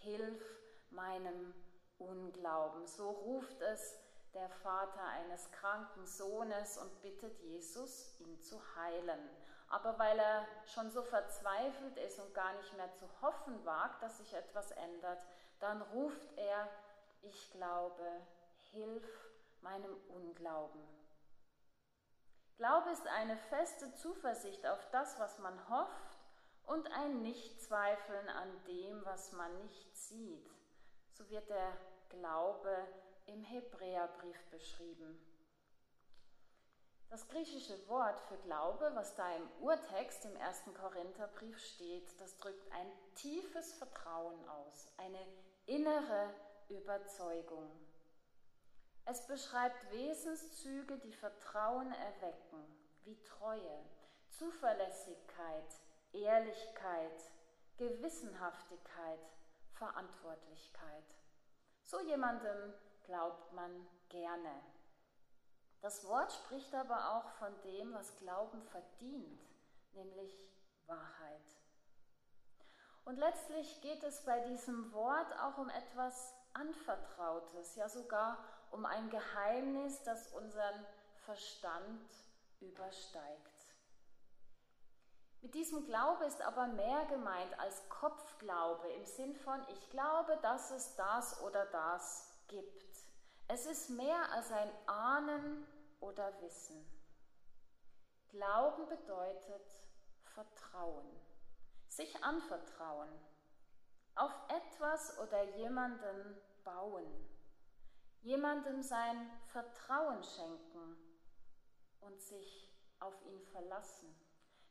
hilf 0.00 0.42
meinem 0.90 1.54
Unglauben. 1.98 2.88
So 2.88 3.08
ruft 3.08 3.62
es 3.62 3.96
der 4.34 4.48
Vater 4.48 5.04
eines 5.04 5.48
kranken 5.52 6.04
Sohnes 6.04 6.76
und 6.78 7.00
bittet 7.00 7.38
Jesus, 7.38 8.18
ihn 8.18 8.40
zu 8.40 8.60
heilen. 8.74 9.30
Aber 9.68 9.96
weil 10.00 10.18
er 10.18 10.44
schon 10.64 10.90
so 10.90 11.02
verzweifelt 11.02 11.96
ist 11.98 12.18
und 12.18 12.34
gar 12.34 12.52
nicht 12.54 12.76
mehr 12.76 12.92
zu 12.94 13.08
hoffen 13.22 13.64
wagt, 13.64 14.02
dass 14.02 14.18
sich 14.18 14.34
etwas 14.34 14.72
ändert, 14.72 15.24
dann 15.60 15.82
ruft 15.82 16.36
er, 16.36 16.68
ich 17.22 17.52
glaube, 17.52 18.02
hilf 18.72 19.06
meinem 19.60 19.96
Unglauben. 20.08 20.80
Glaube 22.56 22.90
ist 22.90 23.06
eine 23.06 23.36
feste 23.36 23.94
Zuversicht 23.94 24.66
auf 24.66 24.84
das, 24.90 25.18
was 25.18 25.38
man 25.38 25.68
hofft 25.68 26.18
und 26.66 26.90
ein 26.92 27.22
Nichtzweifeln 27.22 28.28
an 28.28 28.64
dem, 28.66 29.04
was 29.04 29.32
man 29.32 29.56
nicht 29.58 29.96
sieht. 29.96 30.50
So 31.12 31.28
wird 31.30 31.48
der 31.48 31.72
Glaube 32.08 32.76
im 33.26 33.42
Hebräerbrief 33.42 34.50
beschrieben. 34.50 35.18
Das 37.10 37.26
griechische 37.28 37.88
Wort 37.88 38.20
für 38.22 38.36
Glaube, 38.38 38.90
was 38.94 39.14
da 39.14 39.34
im 39.34 39.48
Urtext 39.62 40.26
im 40.26 40.36
ersten 40.36 40.74
Korintherbrief 40.74 41.58
steht, 41.58 42.20
das 42.20 42.36
drückt 42.36 42.70
ein 42.72 42.90
tiefes 43.14 43.72
Vertrauen 43.74 44.46
aus, 44.48 44.88
eine 44.98 45.26
innere 45.64 46.34
Überzeugung. 46.68 47.70
Es 49.10 49.26
beschreibt 49.26 49.90
Wesenszüge, 49.90 50.98
die 50.98 51.14
Vertrauen 51.14 51.90
erwecken, 51.92 52.62
wie 53.04 53.18
Treue, 53.22 53.84
Zuverlässigkeit, 54.28 55.80
Ehrlichkeit, 56.12 57.32
Gewissenhaftigkeit, 57.78 59.20
Verantwortlichkeit. 59.72 61.04
So 61.84 62.00
jemandem 62.00 62.74
glaubt 63.04 63.50
man 63.54 63.88
gerne. 64.10 64.60
Das 65.80 66.06
Wort 66.06 66.30
spricht 66.30 66.74
aber 66.74 67.16
auch 67.16 67.30
von 67.38 67.58
dem, 67.62 67.94
was 67.94 68.14
Glauben 68.16 68.62
verdient, 68.64 69.40
nämlich 69.92 70.38
Wahrheit. 70.86 71.46
Und 73.06 73.16
letztlich 73.16 73.80
geht 73.80 74.04
es 74.04 74.22
bei 74.26 74.40
diesem 74.40 74.92
Wort 74.92 75.32
auch 75.40 75.56
um 75.56 75.70
etwas 75.70 76.34
Anvertrautes, 76.52 77.74
ja 77.76 77.88
sogar 77.88 78.36
um 78.72 78.86
ein 78.86 79.10
Geheimnis, 79.10 80.02
das 80.02 80.28
unseren 80.28 80.86
Verstand 81.24 82.10
übersteigt. 82.60 83.58
Mit 85.40 85.54
diesem 85.54 85.84
Glaube 85.84 86.24
ist 86.26 86.42
aber 86.42 86.66
mehr 86.66 87.04
gemeint 87.06 87.58
als 87.60 87.88
Kopfglaube 87.88 88.88
im 88.88 89.04
Sinn 89.04 89.36
von, 89.36 89.60
ich 89.68 89.90
glaube, 89.90 90.36
dass 90.42 90.70
es 90.70 90.96
das 90.96 91.40
oder 91.42 91.64
das 91.66 92.32
gibt. 92.48 92.84
Es 93.46 93.66
ist 93.66 93.90
mehr 93.90 94.32
als 94.32 94.50
ein 94.50 94.70
Ahnen 94.86 95.66
oder 96.00 96.32
Wissen. 96.40 96.84
Glauben 98.30 98.86
bedeutet 98.88 99.66
Vertrauen, 100.24 101.08
sich 101.86 102.22
anvertrauen, 102.22 103.08
auf 104.16 104.32
etwas 104.48 105.18
oder 105.18 105.42
jemanden 105.56 106.36
bauen, 106.64 107.06
jemandem 108.22 108.82
sein 108.82 109.30
Vertrauen 109.52 110.22
schenken 110.22 110.96
und 112.00 112.20
sich 112.20 112.72
auf 113.00 113.14
ihn 113.26 113.40
verlassen, 113.52 114.08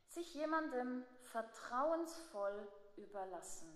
sich 0.08 0.34
jemandem 0.34 1.04
vertrauensvoll 1.20 2.68
überlassen. 2.96 3.68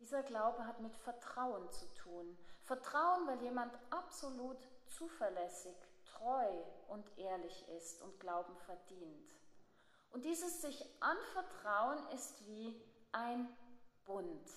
Dieser 0.00 0.22
Glaube 0.22 0.66
hat 0.66 0.80
mit 0.80 0.96
Vertrauen 0.96 1.70
zu 1.70 1.86
tun. 1.94 2.38
Vertrauen, 2.62 3.26
weil 3.26 3.40
jemand 3.42 3.72
absolut 3.90 4.58
zuverlässig, 4.86 5.74
treu 6.04 6.62
und 6.88 7.18
ehrlich 7.18 7.68
ist 7.68 8.02
und 8.02 8.18
Glauben 8.20 8.56
verdient. 8.58 9.32
Und 10.10 10.24
dieses 10.24 10.60
sich 10.60 10.84
anvertrauen 11.00 12.06
ist 12.12 12.46
wie 12.46 12.80
ein 13.12 13.48
Bund. 14.04 14.48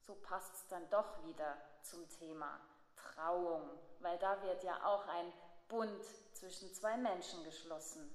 So 0.00 0.14
passt 0.14 0.54
es 0.54 0.66
dann 0.68 0.88
doch 0.90 1.22
wieder 1.24 1.56
zum 1.82 2.08
Thema 2.08 2.60
Trauung, 2.96 3.68
weil 4.00 4.18
da 4.18 4.42
wird 4.42 4.62
ja 4.64 4.84
auch 4.84 5.06
ein 5.08 5.32
Bund 5.68 6.04
zwischen 6.32 6.72
zwei 6.72 6.96
Menschen 6.96 7.44
geschlossen. 7.44 8.10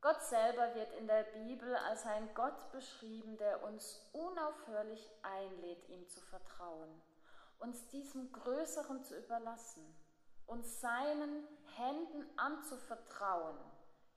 Gott 0.00 0.22
selber 0.22 0.74
wird 0.74 0.92
in 0.92 1.06
der 1.06 1.24
Bibel 1.24 1.76
als 1.76 2.06
ein 2.06 2.32
Gott 2.34 2.72
beschrieben, 2.72 3.36
der 3.36 3.62
uns 3.62 4.00
unaufhörlich 4.12 5.06
einlädt, 5.22 5.88
ihm 5.90 6.08
zu 6.08 6.20
vertrauen, 6.20 7.02
uns 7.58 7.86
diesem 7.88 8.32
Größeren 8.32 9.04
zu 9.04 9.18
überlassen, 9.18 9.84
uns 10.46 10.80
seinen 10.80 11.46
Händen 11.76 12.26
anzuvertrauen, 12.38 13.58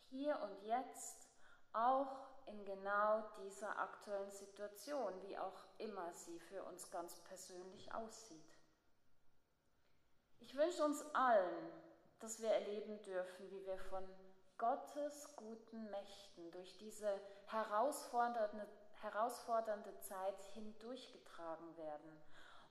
hier 0.09 0.39
und 0.41 0.63
jetzt, 0.63 1.27
auch 1.73 2.32
in 2.47 2.65
genau 2.65 3.23
dieser 3.43 3.77
aktuellen 3.79 4.31
Situation, 4.31 5.13
wie 5.23 5.37
auch 5.37 5.65
immer 5.77 6.13
sie 6.13 6.39
für 6.39 6.63
uns 6.63 6.89
ganz 6.91 7.19
persönlich 7.21 7.93
aussieht. 7.93 8.57
Ich 10.39 10.55
wünsche 10.55 10.83
uns 10.83 11.03
allen, 11.15 11.71
dass 12.19 12.41
wir 12.41 12.49
erleben 12.49 13.01
dürfen, 13.03 13.49
wie 13.51 13.65
wir 13.65 13.77
von 13.77 14.03
Gottes 14.57 15.35
guten 15.35 15.89
Mächten 15.89 16.51
durch 16.51 16.77
diese 16.77 17.19
herausfordernde, 17.47 18.67
herausfordernde 19.01 19.97
Zeit 19.99 20.41
hindurchgetragen 20.53 21.75
werden 21.77 22.21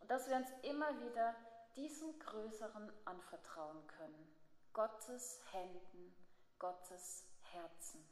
und 0.00 0.10
dass 0.10 0.28
wir 0.28 0.36
uns 0.36 0.50
immer 0.62 1.00
wieder 1.00 1.34
diesen 1.76 2.18
Größeren 2.18 2.92
anvertrauen 3.04 3.86
können. 3.86 4.28
Gottes 4.72 5.40
Händen, 5.50 6.14
Gottes 6.58 7.24
Herzen. 7.42 8.02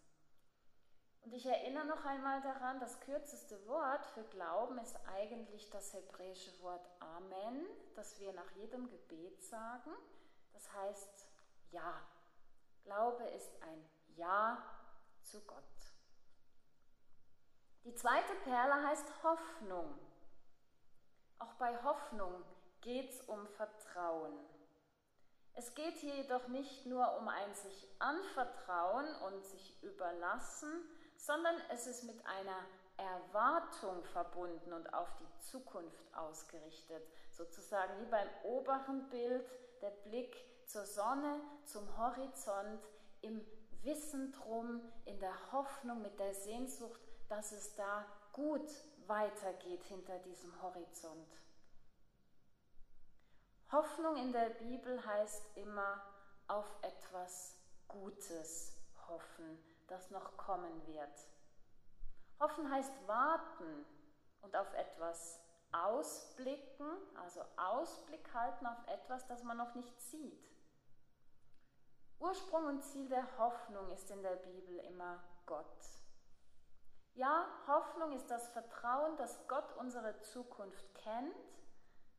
Und 1.22 1.34
ich 1.34 1.46
erinnere 1.46 1.84
noch 1.86 2.04
einmal 2.04 2.40
daran, 2.40 2.80
das 2.80 2.98
kürzeste 3.00 3.66
Wort 3.66 4.06
für 4.06 4.24
Glauben 4.24 4.78
ist 4.78 4.96
eigentlich 5.06 5.68
das 5.70 5.92
hebräische 5.92 6.58
Wort 6.62 6.88
Amen, 7.00 7.66
das 7.94 8.18
wir 8.18 8.32
nach 8.32 8.50
jedem 8.52 8.88
Gebet 8.88 9.42
sagen. 9.42 9.92
Das 10.52 10.72
heißt 10.72 11.26
Ja, 11.70 12.00
Glaube 12.84 13.24
ist 13.24 13.62
ein 13.62 13.90
Ja 14.16 14.62
zu 15.22 15.40
Gott. 15.42 15.64
Die 17.84 17.94
zweite 17.94 18.34
Perle 18.44 18.86
heißt 18.86 19.22
Hoffnung. 19.22 19.98
Auch 21.38 21.54
bei 21.54 21.82
Hoffnung 21.82 22.44
geht 22.80 23.10
es 23.10 23.20
um 23.22 23.46
Vertrauen. 23.46 24.32
Es 25.54 25.74
geht 25.74 25.96
hier 25.96 26.14
jedoch 26.14 26.48
nicht 26.48 26.86
nur 26.86 27.16
um 27.18 27.28
ein 27.28 27.54
sich 27.54 27.88
anvertrauen 27.98 29.14
und 29.26 29.44
sich 29.44 29.82
überlassen, 29.82 30.70
sondern 31.20 31.54
es 31.70 31.86
ist 31.86 32.04
mit 32.04 32.24
einer 32.26 32.64
Erwartung 32.96 34.02
verbunden 34.04 34.72
und 34.72 34.92
auf 34.94 35.08
die 35.16 35.40
Zukunft 35.40 36.02
ausgerichtet. 36.14 37.02
Sozusagen 37.30 38.00
wie 38.00 38.10
beim 38.10 38.28
oberen 38.44 39.08
Bild 39.10 39.46
der 39.82 39.90
Blick 40.08 40.34
zur 40.66 40.84
Sonne, 40.84 41.40
zum 41.64 41.96
Horizont, 41.96 42.82
im 43.22 43.44
Wissen 43.82 44.32
drum, 44.32 44.80
in 45.04 45.18
der 45.20 45.52
Hoffnung, 45.52 46.02
mit 46.02 46.18
der 46.18 46.34
Sehnsucht, 46.34 47.00
dass 47.28 47.52
es 47.52 47.74
da 47.74 48.04
gut 48.32 48.70
weitergeht 49.06 49.84
hinter 49.84 50.18
diesem 50.20 50.60
Horizont. 50.62 51.28
Hoffnung 53.72 54.16
in 54.16 54.32
der 54.32 54.50
Bibel 54.50 55.04
heißt 55.04 55.56
immer 55.56 56.02
auf 56.48 56.66
etwas 56.82 57.56
Gutes 57.86 58.76
hoffen, 59.06 59.58
das 59.90 60.10
noch 60.10 60.36
kommen 60.36 60.86
wird. 60.86 61.28
Hoffen 62.38 62.70
heißt 62.70 62.92
warten 63.06 63.84
und 64.40 64.56
auf 64.56 64.72
etwas 64.74 65.40
ausblicken, 65.72 66.90
also 67.16 67.42
Ausblick 67.56 68.32
halten 68.34 68.66
auf 68.66 68.86
etwas, 68.88 69.26
das 69.26 69.42
man 69.42 69.56
noch 69.56 69.74
nicht 69.74 70.00
sieht. 70.00 70.50
Ursprung 72.18 72.66
und 72.66 72.82
Ziel 72.82 73.08
der 73.08 73.26
Hoffnung 73.38 73.90
ist 73.90 74.10
in 74.10 74.22
der 74.22 74.36
Bibel 74.36 74.78
immer 74.80 75.22
Gott. 75.46 76.00
Ja, 77.14 77.46
Hoffnung 77.66 78.12
ist 78.12 78.30
das 78.30 78.48
Vertrauen, 78.50 79.16
dass 79.16 79.46
Gott 79.48 79.76
unsere 79.76 80.18
Zukunft 80.20 80.94
kennt, 80.94 81.34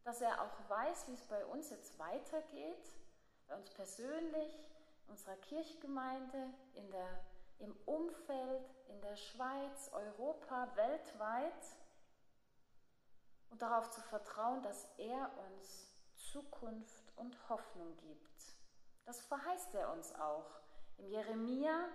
dass 0.03 0.21
er 0.21 0.41
auch 0.41 0.69
weiß, 0.69 1.07
wie 1.07 1.13
es 1.13 1.27
bei 1.27 1.45
uns 1.45 1.69
jetzt 1.69 1.97
weitergeht, 1.99 2.99
bei 3.47 3.55
uns 3.55 3.69
persönlich, 3.71 4.59
in 5.05 5.11
unserer 5.11 5.35
Kirchgemeinde, 5.37 6.53
in 6.73 6.89
der, 6.89 7.19
im 7.61 7.75
Umfeld, 7.85 8.69
in 8.89 9.01
der 9.01 9.15
Schweiz, 9.15 9.89
Europa, 9.93 10.75
weltweit. 10.75 11.77
Und 13.49 13.61
darauf 13.61 13.89
zu 13.89 14.01
vertrauen, 14.01 14.61
dass 14.63 14.87
er 14.97 15.31
uns 15.49 15.91
Zukunft 16.15 17.11
und 17.17 17.37
Hoffnung 17.49 17.97
gibt. 17.97 18.55
Das 19.05 19.21
verheißt 19.21 19.73
er 19.75 19.91
uns 19.91 20.13
auch. 20.15 20.61
Im 20.97 21.07
Jeremia, 21.07 21.89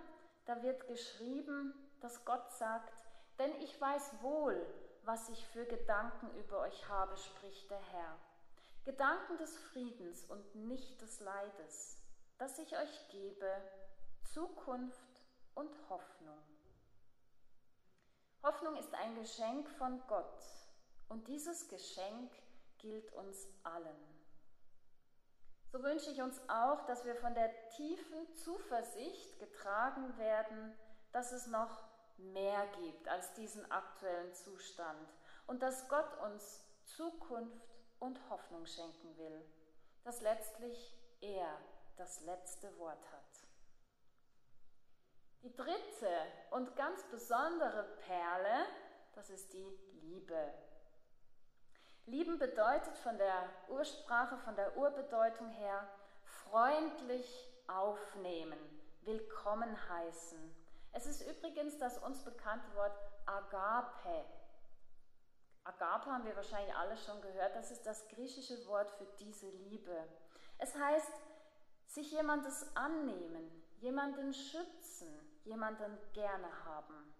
da 0.45 0.61
wird 0.61 0.87
geschrieben, 0.87 1.73
dass 2.01 2.25
Gott 2.25 2.51
sagt, 2.51 3.03
denn 3.39 3.53
ich 3.61 3.79
weiß 3.79 4.21
wohl, 4.21 4.65
was 5.03 5.29
ich 5.29 5.47
für 5.47 5.65
Gedanken 5.65 6.29
über 6.37 6.59
euch 6.59 6.87
habe, 6.89 7.15
spricht 7.17 7.69
der 7.71 7.79
Herr. 7.79 8.17
Gedanken 8.83 9.37
des 9.37 9.57
Friedens 9.57 10.23
und 10.25 10.55
nicht 10.55 11.01
des 11.01 11.19
Leides, 11.19 11.97
dass 12.37 12.59
ich 12.59 12.77
euch 12.77 13.07
gebe, 13.09 13.49
Zukunft 14.23 15.06
und 15.57 15.71
Hoffnung. 15.89 16.37
Hoffnung 18.43 18.75
ist 18.77 18.93
ein 18.93 19.15
Geschenk 19.15 19.67
von 19.71 19.99
Gott 20.07 20.43
und 21.09 21.27
dieses 21.27 21.67
Geschenk 21.67 22.31
gilt 22.77 23.11
uns 23.13 23.47
allen. 23.63 24.17
So 25.71 25.81
wünsche 25.81 26.11
ich 26.11 26.21
uns 26.21 26.39
auch, 26.47 26.85
dass 26.85 27.05
wir 27.05 27.15
von 27.15 27.33
der 27.33 27.69
tiefen 27.69 28.31
Zuversicht 28.35 29.39
getragen 29.39 30.15
werden, 30.17 30.77
dass 31.11 31.31
es 31.31 31.47
noch 31.47 31.81
mehr 32.17 32.67
gibt 32.79 33.07
als 33.07 33.33
diesen 33.33 33.69
aktuellen 33.71 34.33
Zustand 34.33 35.09
und 35.47 35.61
dass 35.63 35.89
Gott 35.89 36.19
uns 36.23 36.63
Zukunft 36.85 37.75
und 37.99 38.19
Hoffnung 38.29 38.65
schenken 38.67 39.17
will, 39.17 39.45
dass 40.03 40.21
letztlich 40.21 40.95
er 41.19 41.59
das 41.97 42.21
letzte 42.21 42.77
Wort 42.77 43.11
hat. 43.11 43.16
Die 45.47 45.55
dritte 45.55 46.11
und 46.51 46.75
ganz 46.75 47.01
besondere 47.05 47.83
Perle, 48.05 48.65
das 49.15 49.29
ist 49.29 49.53
die 49.53 49.79
Liebe. 50.01 50.53
Lieben 52.05 52.37
bedeutet 52.37 52.97
von 52.97 53.17
der 53.17 53.49
Ursprache, 53.69 54.37
von 54.39 54.57
der 54.57 54.75
Urbedeutung 54.75 55.47
her 55.51 55.87
freundlich 56.25 57.47
aufnehmen, 57.67 58.59
willkommen 59.03 59.73
heißen, 59.87 60.53
es 60.91 61.05
ist 61.05 61.21
übrigens 61.21 61.77
das 61.77 61.97
uns 61.99 62.25
bekannte 62.25 62.67
Wort 62.75 62.99
Agape. 63.25 64.25
Agape 65.63 66.11
haben 66.11 66.25
wir 66.25 66.35
wahrscheinlich 66.35 66.75
alle 66.75 66.97
schon 66.97 67.21
gehört, 67.21 67.55
das 67.55 67.71
ist 67.71 67.85
das 67.85 68.05
griechische 68.09 68.67
Wort 68.67 68.91
für 68.91 69.07
diese 69.17 69.47
Liebe. 69.49 69.95
Es 70.57 70.75
heißt, 70.75 71.13
sich 71.85 72.11
jemandes 72.11 72.75
annehmen, 72.75 73.49
jemanden 73.79 74.33
schützen, 74.33 75.26
jemanden 75.47 75.97
gerne 76.13 76.65
haben. 76.65 77.13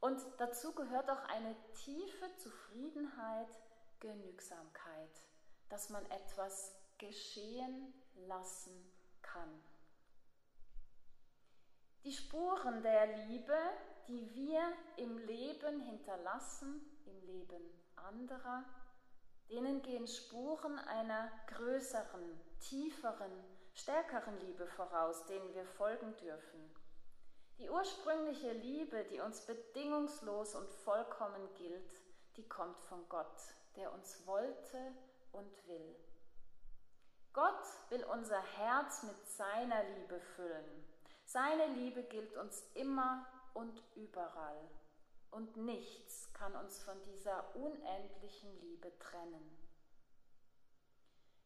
Und 0.00 0.20
dazu 0.38 0.74
gehört 0.74 1.10
auch 1.10 1.22
eine 1.28 1.54
tiefe 1.74 2.34
Zufriedenheit, 2.36 3.48
Genügsamkeit, 4.00 5.20
dass 5.68 5.90
man 5.90 6.04
etwas 6.10 6.74
geschehen 6.98 7.92
lassen 8.26 8.90
kann. 9.20 9.62
Die 12.04 12.12
Spuren 12.12 12.82
der 12.82 13.26
Liebe, 13.26 13.58
die 14.08 14.34
wir 14.34 14.72
im 14.96 15.18
Leben 15.18 15.80
hinterlassen, 15.82 16.80
im 17.04 17.20
Leben 17.26 17.62
anderer, 17.96 18.64
denen 19.50 19.82
gehen 19.82 20.06
Spuren 20.06 20.78
einer 20.78 21.30
größeren, 21.48 22.40
tieferen, 22.60 23.32
stärkeren 23.74 24.38
Liebe 24.40 24.66
voraus, 24.66 25.26
denen 25.26 25.52
wir 25.54 25.66
folgen 25.66 26.16
dürfen. 26.16 26.79
Die 27.60 27.70
ursprüngliche 27.70 28.52
Liebe, 28.52 29.04
die 29.04 29.20
uns 29.20 29.46
bedingungslos 29.46 30.54
und 30.56 30.68
vollkommen 30.70 31.54
gilt, 31.54 31.92
die 32.36 32.48
kommt 32.48 32.80
von 32.80 33.08
Gott, 33.08 33.40
der 33.76 33.92
uns 33.92 34.26
wollte 34.26 34.92
und 35.32 35.68
will. 35.68 35.96
Gott 37.32 37.64
will 37.90 38.04
unser 38.04 38.42
Herz 38.42 39.04
mit 39.04 39.28
seiner 39.28 39.84
Liebe 39.84 40.18
füllen 40.18 40.90
seine 41.32 41.68
Liebe 41.74 42.02
gilt 42.02 42.34
uns 42.34 42.60
immer 42.74 43.24
und 43.54 43.80
überall. 43.94 44.68
Und 45.30 45.56
nichts 45.56 46.32
kann 46.34 46.56
uns 46.56 46.82
von 46.82 47.00
dieser 47.02 47.54
unendlichen 47.54 48.52
Liebe 48.58 48.90
trennen. 48.98 49.56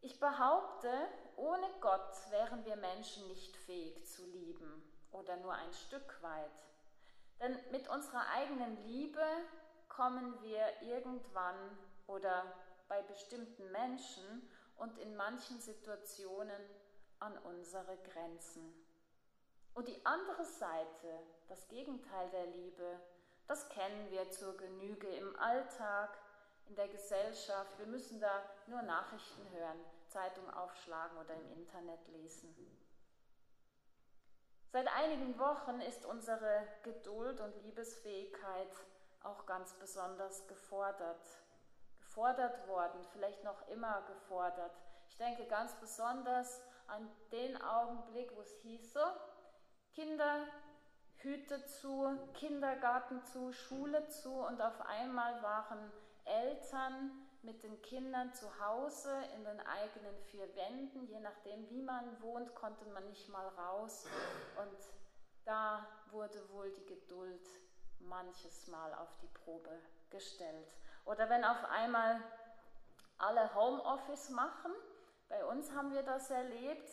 Ich 0.00 0.18
behaupte, 0.18 0.90
ohne 1.37 1.68
Gott 1.83 2.31
wären 2.31 2.64
wir 2.64 2.77
Menschen 2.77 3.29
nicht 3.29 3.55
fähig 3.59 4.07
zu 4.07 4.24
lieben 4.24 4.83
oder 5.14 5.37
nur 5.38 5.55
ein 5.55 5.72
Stück 5.72 6.22
weit. 6.22 6.50
Denn 7.40 7.59
mit 7.70 7.88
unserer 7.88 8.27
eigenen 8.35 8.77
Liebe 8.87 9.24
kommen 9.88 10.40
wir 10.42 10.83
irgendwann 10.83 11.79
oder 12.07 12.44
bei 12.88 13.03
bestimmten 13.03 13.70
Menschen 13.72 14.48
und 14.77 14.98
in 14.98 15.16
manchen 15.16 15.61
Situationen 15.61 16.61
an 17.20 17.37
unsere 17.38 17.96
Grenzen. 17.98 18.74
Und 19.74 19.88
die 19.88 20.07
andere 20.07 20.44
Seite, 20.44 21.20
das 21.48 21.66
Gegenteil 21.68 22.31
der 22.31 22.46
Liebe, 22.46 23.00
das 23.46 23.68
kennen 23.68 24.11
wir 24.11 24.31
zur 24.31 24.57
Genüge 24.57 25.09
im 25.09 25.37
Alltag, 25.37 26.16
in 26.66 26.77
der 26.77 26.88
Gesellschaft. 26.88 27.79
Wir 27.79 27.87
müssen 27.87 28.20
da 28.20 28.42
nur 28.66 28.83
Nachrichten 28.83 29.48
hören, 29.50 29.79
Zeitung 30.09 30.48
aufschlagen 30.50 31.18
oder 31.18 31.35
im 31.35 31.50
Internet 31.59 32.07
lesen. 32.09 32.55
Seit 34.75 34.89
einigen 34.89 35.39
Wochen 35.39 35.81
ist 35.83 36.05
unsere 36.05 36.67
Geduld 36.83 37.41
und 37.41 37.55
Liebesfähigkeit 37.63 38.73
auch 39.23 39.47
ganz 39.47 39.73
besonders 39.75 40.49
gefordert. 40.49 41.25
Gefordert 42.01 42.67
worden, 42.67 43.07
vielleicht 43.13 43.45
noch 43.45 43.69
immer 43.69 44.03
gefordert. 44.09 44.73
Ich 45.07 45.17
denke 45.17 45.45
ganz 45.45 45.79
besonders 45.79 46.61
an 46.89 47.09
den 47.31 47.63
Augenblick, 47.63 48.35
wo 48.35 48.41
es 48.41 48.53
hieß, 48.63 48.99
Kinder, 49.95 50.45
Hüte 51.19 51.65
zu, 51.67 52.19
Kindergarten 52.35 53.23
zu, 53.23 53.53
Schule 53.53 54.09
zu 54.09 54.33
und 54.33 54.61
auf 54.61 54.81
einmal 54.81 55.41
waren 55.41 55.93
Eltern 56.25 57.24
mit 57.45 57.63
den 57.63 57.81
Kindern 57.83 58.33
zu 58.33 58.47
Hause 58.65 59.11
in 59.37 59.45
den 59.45 59.61
eigenen 59.61 60.17
vier 60.31 60.55
Wänden. 60.57 61.07
Je 61.07 61.21
nachdem, 61.21 61.69
wie 61.71 61.83
man 61.83 62.21
wohnt, 62.23 62.55
konnte 62.55 62.85
man 62.87 63.07
nicht 63.09 63.29
mal 63.29 63.47
raus. 63.49 64.07
Und 64.57 64.79
da 65.45 65.87
wurde 66.11 66.49
wohl 66.51 66.71
die 66.73 66.87
Geduld 66.87 67.49
manches 68.01 68.67
Mal 68.69 68.93
auf 68.95 69.15
die 69.23 69.29
Probe 69.29 69.79
gestellt. 70.11 70.69
Oder 71.05 71.29
wenn 71.29 71.45
auf 71.45 71.65
einmal 71.71 72.21
alle 73.19 73.55
Homeoffice 73.55 74.31
machen, 74.31 74.73
bei 75.29 75.45
uns 75.47 75.71
haben 75.73 75.93
wir 75.93 76.03
das 76.03 76.31
erlebt, 76.31 76.89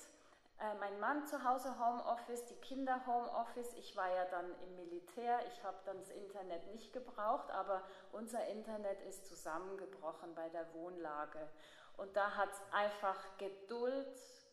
Äh, 0.62 0.76
mein 0.76 1.00
Mann 1.00 1.26
zu 1.26 1.44
Hause 1.44 1.74
Homeoffice, 1.80 2.46
die 2.46 2.56
Kinder 2.56 3.02
Homeoffice. 3.08 3.74
Ich 3.74 3.96
war 3.96 4.14
ja 4.14 4.26
dann 4.26 4.46
im 4.62 4.76
Militär, 4.76 5.40
ich 5.48 5.64
habe 5.64 5.78
dann 5.86 5.98
das 5.98 6.12
Internet 6.12 6.68
nicht 6.72 6.94
gebraucht, 6.94 7.50
aber 7.50 7.82
unser 8.12 8.46
Internet 8.48 9.02
ist 9.02 9.26
zusammengebrochen 9.26 10.36
bei 10.36 10.50
der 10.50 10.72
Wohnlage. 10.74 11.50
Und 11.98 12.16
da 12.16 12.36
hat 12.36 12.50
es 12.52 12.62
einfach 12.74 13.18
Geduld, 13.38 14.08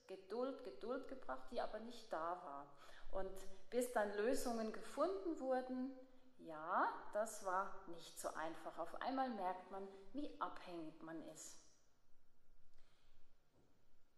Geduld, 0.06 0.64
Geduld 0.64 1.08
gebracht, 1.08 1.46
die 1.50 1.60
aber 1.60 1.78
nicht 1.80 2.10
da 2.10 2.40
war. 2.42 2.66
Und 3.12 3.30
bis 3.68 3.92
dann 3.92 4.10
Lösungen 4.16 4.72
gefunden 4.72 5.38
wurden, 5.40 5.92
ja, 6.38 6.88
das 7.12 7.44
war 7.44 7.74
nicht 7.88 8.18
so 8.18 8.28
einfach. 8.28 8.78
Auf 8.78 8.94
einmal 9.02 9.28
merkt 9.28 9.70
man, 9.70 9.86
wie 10.12 10.34
abhängig 10.40 11.02
man 11.02 11.22
ist. 11.34 11.58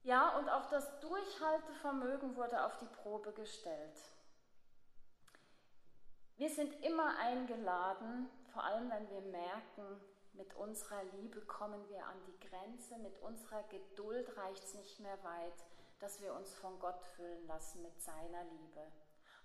Ja, 0.03 0.39
und 0.39 0.49
auch 0.49 0.67
das 0.71 0.99
Durchhaltevermögen 1.01 2.37
wurde 2.37 2.65
auf 2.65 2.77
die 2.79 2.87
Probe 2.87 3.33
gestellt. 3.33 4.01
Wir 6.37 6.49
sind 6.49 6.83
immer 6.83 7.19
eingeladen, 7.19 8.31
vor 8.53 8.65
allem 8.65 8.91
wenn 8.91 9.11
wir 9.11 9.21
merken, 9.21 10.01
mit 10.33 10.55
unserer 10.55 11.05
Liebe 11.05 11.43
kommen 11.43 11.87
wir 11.91 12.07
an 12.07 12.17
die 12.27 12.49
Grenze, 12.49 12.97
mit 12.99 13.19
unserer 13.19 13.63
Geduld 13.65 14.37
reicht 14.39 14.65
es 14.65 14.75
nicht 14.75 15.01
mehr 15.01 15.23
weit, 15.23 15.65
dass 15.99 16.23
wir 16.23 16.33
uns 16.33 16.55
von 16.55 16.79
Gott 16.79 17.03
füllen 17.17 17.47
lassen 17.47 17.83
mit 17.83 18.01
seiner 18.01 18.45
Liebe. 18.45 18.93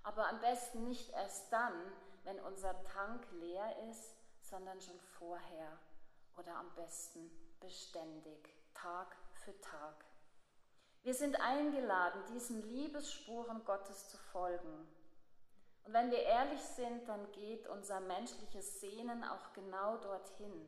Aber 0.03 0.29
am 0.29 0.39
besten 0.39 0.85
nicht 0.85 1.11
erst 1.11 1.51
dann, 1.51 1.73
wenn 2.23 2.39
unser 2.39 2.81
Tank 2.83 3.27
leer 3.33 3.75
ist, 3.89 4.15
sondern 4.39 4.79
schon 4.79 4.99
vorher 5.19 5.77
oder 6.37 6.55
am 6.55 6.73
besten 6.75 7.29
beständig, 7.59 8.55
Tag 8.73 9.17
für 9.33 9.59
Tag. 9.59 10.05
Wir 11.05 11.13
sind 11.13 11.39
eingeladen, 11.39 12.19
diesen 12.33 12.63
Liebesspuren 12.63 13.63
Gottes 13.63 14.09
zu 14.09 14.17
folgen. 14.17 14.87
Und 15.83 15.93
wenn 15.93 16.09
wir 16.09 16.23
ehrlich 16.23 16.61
sind, 16.61 17.07
dann 17.07 17.31
geht 17.31 17.67
unser 17.67 17.99
menschliches 17.99 18.79
Sehnen 18.79 19.23
auch 19.23 19.53
genau 19.53 19.97
dorthin. 19.97 20.67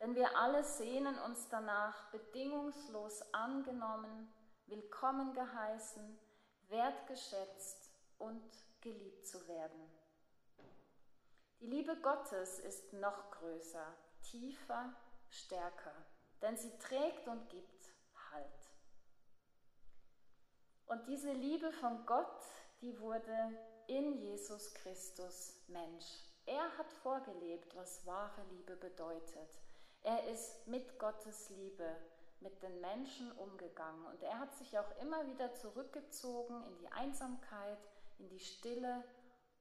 Denn 0.00 0.16
wir 0.16 0.36
alle 0.36 0.64
sehnen 0.64 1.16
uns 1.20 1.48
danach, 1.48 2.10
bedingungslos 2.10 3.22
angenommen, 3.32 4.28
willkommen 4.66 5.32
geheißen, 5.32 6.18
wertgeschätzt 6.66 7.92
und 8.18 8.42
geliebt 8.80 9.28
zu 9.28 9.46
werden. 9.46 9.92
Die 11.60 11.68
Liebe 11.68 11.94
Gottes 12.00 12.58
ist 12.58 12.92
noch 12.94 13.30
größer, 13.30 13.94
tiefer, 14.22 14.92
stärker, 15.28 15.94
denn 16.42 16.56
sie 16.56 16.76
trägt 16.80 17.28
und 17.28 17.48
gibt 17.48 17.94
Halt. 18.32 18.67
Und 20.88 21.06
diese 21.06 21.32
Liebe 21.32 21.70
von 21.72 22.04
Gott, 22.06 22.42
die 22.80 22.98
wurde 22.98 23.36
in 23.88 24.14
Jesus 24.18 24.72
Christus 24.74 25.54
Mensch. 25.68 26.06
Er 26.46 26.76
hat 26.78 26.90
vorgelebt, 27.02 27.76
was 27.76 28.06
wahre 28.06 28.42
Liebe 28.50 28.74
bedeutet. 28.76 29.50
Er 30.02 30.26
ist 30.28 30.66
mit 30.66 30.98
Gottes 30.98 31.50
Liebe 31.50 31.94
mit 32.40 32.62
den 32.62 32.80
Menschen 32.80 33.30
umgegangen 33.32 34.06
und 34.06 34.22
er 34.22 34.38
hat 34.38 34.54
sich 34.54 34.78
auch 34.78 34.96
immer 35.02 35.26
wieder 35.26 35.52
zurückgezogen 35.54 36.64
in 36.68 36.78
die 36.78 36.88
Einsamkeit, 36.92 37.78
in 38.18 38.28
die 38.28 38.40
Stille, 38.40 39.04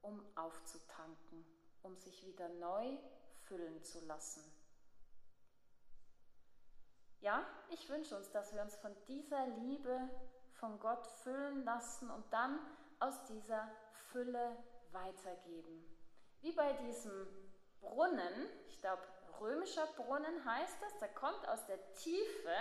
um 0.02 0.24
aufzutanken, 0.36 1.46
um 1.82 1.98
sich 1.98 2.26
wieder 2.26 2.48
neu 2.50 2.98
füllen 3.48 3.84
zu 3.84 4.00
lassen. 4.06 4.44
Ja, 7.20 7.46
ich 7.72 7.90
wünsche 7.90 8.16
uns, 8.16 8.32
dass 8.32 8.54
wir 8.54 8.62
uns 8.62 8.76
von 8.76 8.96
dieser 9.08 9.48
Liebe 9.48 10.10
von 10.60 10.80
Gott 10.80 11.06
füllen 11.08 11.64
lassen 11.64 12.10
und 12.10 12.32
dann 12.32 12.60
aus 13.00 13.24
dieser 13.26 13.70
Fülle 14.12 14.58
weitergeben. 14.92 15.84
Wie 16.42 16.52
bei 16.52 16.74
diesem 16.74 17.28
Brunnen, 17.82 18.50
ich 18.68 18.80
glaube 18.80 19.02
römischer 19.40 19.86
Brunnen 19.96 20.46
heißt 20.46 20.78
das, 20.82 20.98
der 21.00 21.10
kommt 21.10 21.48
aus 21.48 21.66
der 21.66 21.94
Tiefe, 21.94 22.56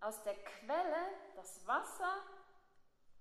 aus 0.00 0.22
der 0.22 0.34
Quelle, 0.34 1.08
das 1.36 1.66
Wasser 1.66 2.12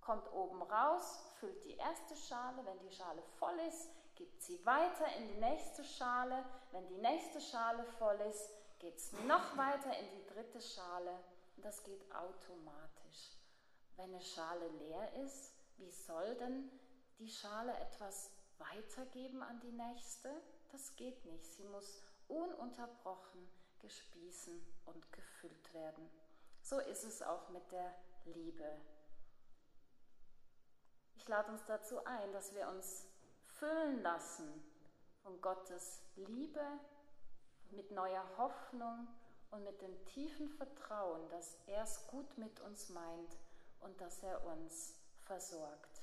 kommt 0.01 0.31
oben 0.33 0.61
raus, 0.61 1.19
füllt 1.39 1.63
die 1.65 1.75
erste 1.77 2.15
Schale, 2.15 2.65
wenn 2.65 2.79
die 2.79 2.91
Schale 2.91 3.21
voll 3.37 3.57
ist, 3.67 3.89
gibt 4.15 4.41
sie 4.41 4.65
weiter 4.65 5.05
in 5.17 5.27
die 5.27 5.39
nächste 5.39 5.83
Schale, 5.83 6.43
wenn 6.71 6.87
die 6.87 6.97
nächste 6.97 7.39
Schale 7.39 7.83
voll 7.97 8.19
ist, 8.29 8.49
geht 8.79 8.97
es 8.97 9.11
noch 9.27 9.57
weiter 9.57 9.97
in 9.97 10.09
die 10.11 10.25
dritte 10.33 10.61
Schale 10.61 11.19
und 11.55 11.65
das 11.65 11.83
geht 11.83 12.03
automatisch. 12.13 12.98
Wenn 13.99 14.13
eine 14.13 14.21
Schale 14.21 14.65
leer 14.69 15.13
ist, 15.25 15.51
wie 15.75 15.91
soll 15.91 16.33
denn 16.35 16.71
die 17.17 17.27
Schale 17.27 17.77
etwas 17.79 18.31
weitergeben 18.57 19.43
an 19.43 19.59
die 19.59 19.73
nächste? 19.73 20.31
Das 20.71 20.95
geht 20.95 21.25
nicht. 21.25 21.45
Sie 21.45 21.65
muss 21.65 22.01
ununterbrochen 22.29 23.49
gespießen 23.79 24.57
und 24.85 25.11
gefüllt 25.11 25.73
werden. 25.73 26.09
So 26.61 26.79
ist 26.79 27.03
es 27.03 27.21
auch 27.21 27.49
mit 27.49 27.69
der 27.73 27.93
Liebe. 28.23 28.79
Ich 31.17 31.27
lade 31.27 31.51
uns 31.51 31.65
dazu 31.65 32.01
ein, 32.05 32.31
dass 32.31 32.55
wir 32.55 32.69
uns 32.69 33.05
füllen 33.47 34.01
lassen 34.01 34.63
von 35.23 35.41
Gottes 35.41 36.01
Liebe, 36.15 36.65
mit 37.71 37.91
neuer 37.91 38.25
Hoffnung 38.37 39.09
und 39.51 39.65
mit 39.65 39.81
dem 39.81 40.05
tiefen 40.05 40.47
Vertrauen, 40.47 41.27
dass 41.27 41.57
er 41.67 41.83
es 41.83 42.07
gut 42.07 42.37
mit 42.37 42.61
uns 42.61 42.87
meint 42.87 43.37
und 43.81 43.99
dass 44.01 44.23
er 44.23 44.45
uns 44.45 44.95
versorgt. 45.25 46.01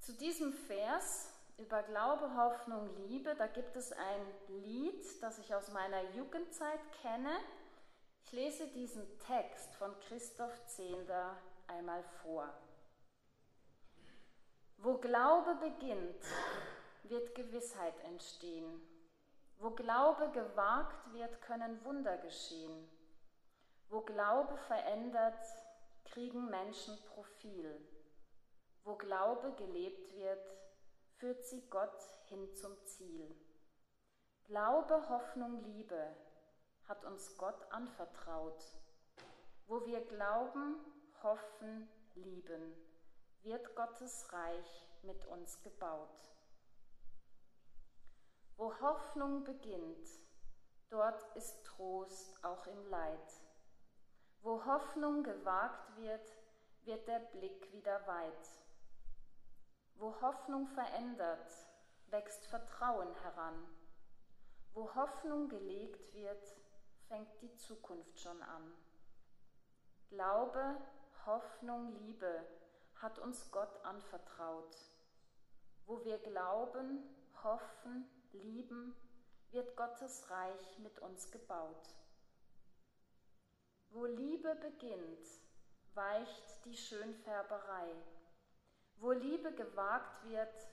Zu 0.00 0.12
diesem 0.12 0.52
Vers 0.52 1.32
über 1.58 1.82
Glaube, 1.82 2.36
Hoffnung, 2.36 2.94
Liebe, 3.08 3.34
da 3.34 3.46
gibt 3.46 3.76
es 3.76 3.92
ein 3.92 4.26
Lied, 4.48 5.22
das 5.22 5.38
ich 5.38 5.54
aus 5.54 5.70
meiner 5.72 6.02
Jugendzeit 6.10 6.80
kenne. 7.02 7.34
Ich 8.24 8.32
lese 8.32 8.68
diesen 8.68 9.04
Text 9.20 9.74
von 9.76 9.98
Christoph 10.00 10.64
Zehnder 10.66 11.36
einmal 11.66 12.02
vor. 12.22 12.52
Wo 14.78 14.98
Glaube 14.98 15.54
beginnt, 15.56 16.24
wird 17.04 17.34
Gewissheit 17.34 17.98
entstehen. 18.04 18.80
Wo 19.58 19.70
Glaube 19.70 20.30
gewagt 20.32 21.12
wird, 21.12 21.40
können 21.40 21.82
Wunder 21.84 22.18
geschehen. 22.18 22.88
Wo 23.88 24.00
Glaube 24.00 24.56
verändert, 24.66 25.44
kriegen 26.04 26.50
Menschen 26.50 26.96
Profil. 27.04 27.80
Wo 28.84 28.96
Glaube 28.96 29.54
gelebt 29.56 30.12
wird, 30.14 30.56
führt 31.18 31.44
sie 31.44 31.68
Gott 31.70 32.02
hin 32.26 32.52
zum 32.54 32.76
Ziel. 32.84 33.34
Glaube, 34.44 35.08
Hoffnung, 35.08 35.62
Liebe 35.64 36.16
hat 36.88 37.04
uns 37.04 37.36
Gott 37.36 37.70
anvertraut. 37.72 38.64
Wo 39.66 39.84
wir 39.86 40.04
glauben, 40.04 40.76
hoffen, 41.22 41.88
lieben, 42.14 42.76
wird 43.42 43.74
Gottes 43.74 44.32
Reich 44.32 44.88
mit 45.02 45.24
uns 45.26 45.60
gebaut. 45.62 46.32
Wo 48.56 48.72
Hoffnung 48.80 49.44
beginnt, 49.44 50.08
dort 50.88 51.24
ist 51.36 51.64
Trost 51.64 52.42
auch 52.44 52.66
im 52.66 52.88
Leid. 52.88 53.45
Wo 54.46 54.64
Hoffnung 54.64 55.24
gewagt 55.24 55.96
wird, 55.96 56.38
wird 56.84 57.08
der 57.08 57.18
Blick 57.18 57.72
wieder 57.72 58.06
weit. 58.06 58.48
Wo 59.96 60.14
Hoffnung 60.20 60.68
verändert, 60.68 61.52
wächst 62.10 62.46
Vertrauen 62.46 63.12
heran. 63.22 63.66
Wo 64.72 64.94
Hoffnung 64.94 65.48
gelegt 65.48 66.14
wird, 66.14 66.46
fängt 67.08 67.42
die 67.42 67.56
Zukunft 67.56 68.20
schon 68.20 68.40
an. 68.40 68.72
Glaube, 70.10 70.76
Hoffnung, 71.26 71.92
Liebe 71.94 72.46
hat 73.02 73.18
uns 73.18 73.50
Gott 73.50 73.84
anvertraut. 73.84 74.76
Wo 75.86 76.04
wir 76.04 76.18
glauben, 76.18 77.02
hoffen, 77.42 78.08
lieben, 78.30 78.94
wird 79.50 79.76
Gottes 79.76 80.30
Reich 80.30 80.78
mit 80.78 81.00
uns 81.00 81.32
gebaut. 81.32 81.96
Wo 83.90 84.04
Liebe 84.04 84.54
beginnt, 84.56 85.26
weicht 85.94 86.64
die 86.64 86.76
Schönfärberei. 86.76 87.94
Wo 88.96 89.12
Liebe 89.12 89.52
gewagt 89.54 90.24
wird, 90.24 90.68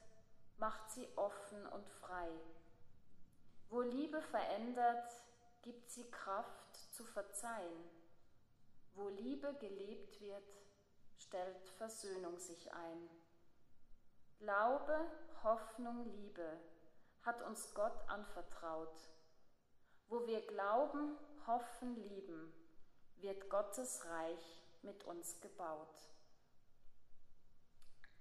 macht 0.57 0.91
sie 0.91 1.07
offen 1.16 1.66
und 1.68 1.89
frei. 1.89 2.30
Wo 3.70 3.82
Liebe 3.82 4.22
verändert, 4.22 5.11
gibt 5.61 5.89
sie 5.89 6.09
Kraft 6.11 6.76
zu 6.93 7.03
verzeihen. 7.05 7.89
Wo 8.93 9.09
Liebe 9.09 9.53
gelebt 9.55 10.20
wird, 10.22 10.43
stellt 11.18 11.70
Versöhnung 11.78 12.38
sich 12.38 12.72
ein. 12.74 13.09
Glaube, 14.39 15.09
Hoffnung, 15.43 16.03
Liebe 16.03 16.59
hat 17.24 17.41
uns 17.41 17.74
Gott 17.74 17.97
anvertraut. 18.09 19.09
Wo 20.07 20.28
wir 20.28 20.45
glauben, 20.45 21.18
hoffen, 21.47 21.95
lieben, 21.95 22.53
wird 23.24 23.49
Gottes 23.49 24.05
Reich 24.05 24.61
mit 24.82 25.03
uns 25.05 25.39
gebaut. 25.41 26.09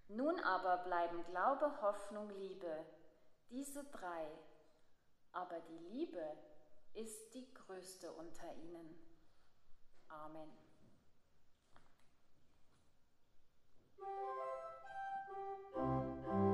Nun 0.08 0.38
aber 0.40 0.78
bleiben 0.78 1.24
Glaube, 1.24 1.80
Hoffnung, 1.82 2.30
Liebe, 2.30 2.86
diese 3.50 3.84
drei, 3.84 4.26
aber 5.32 5.60
die 5.60 5.78
Liebe 5.96 6.36
ist 6.94 7.34
die 7.34 7.52
größte 7.52 8.12
unter 8.12 8.52
ihnen. 8.54 8.96
Amen. 10.08 10.50
sind 15.74 16.51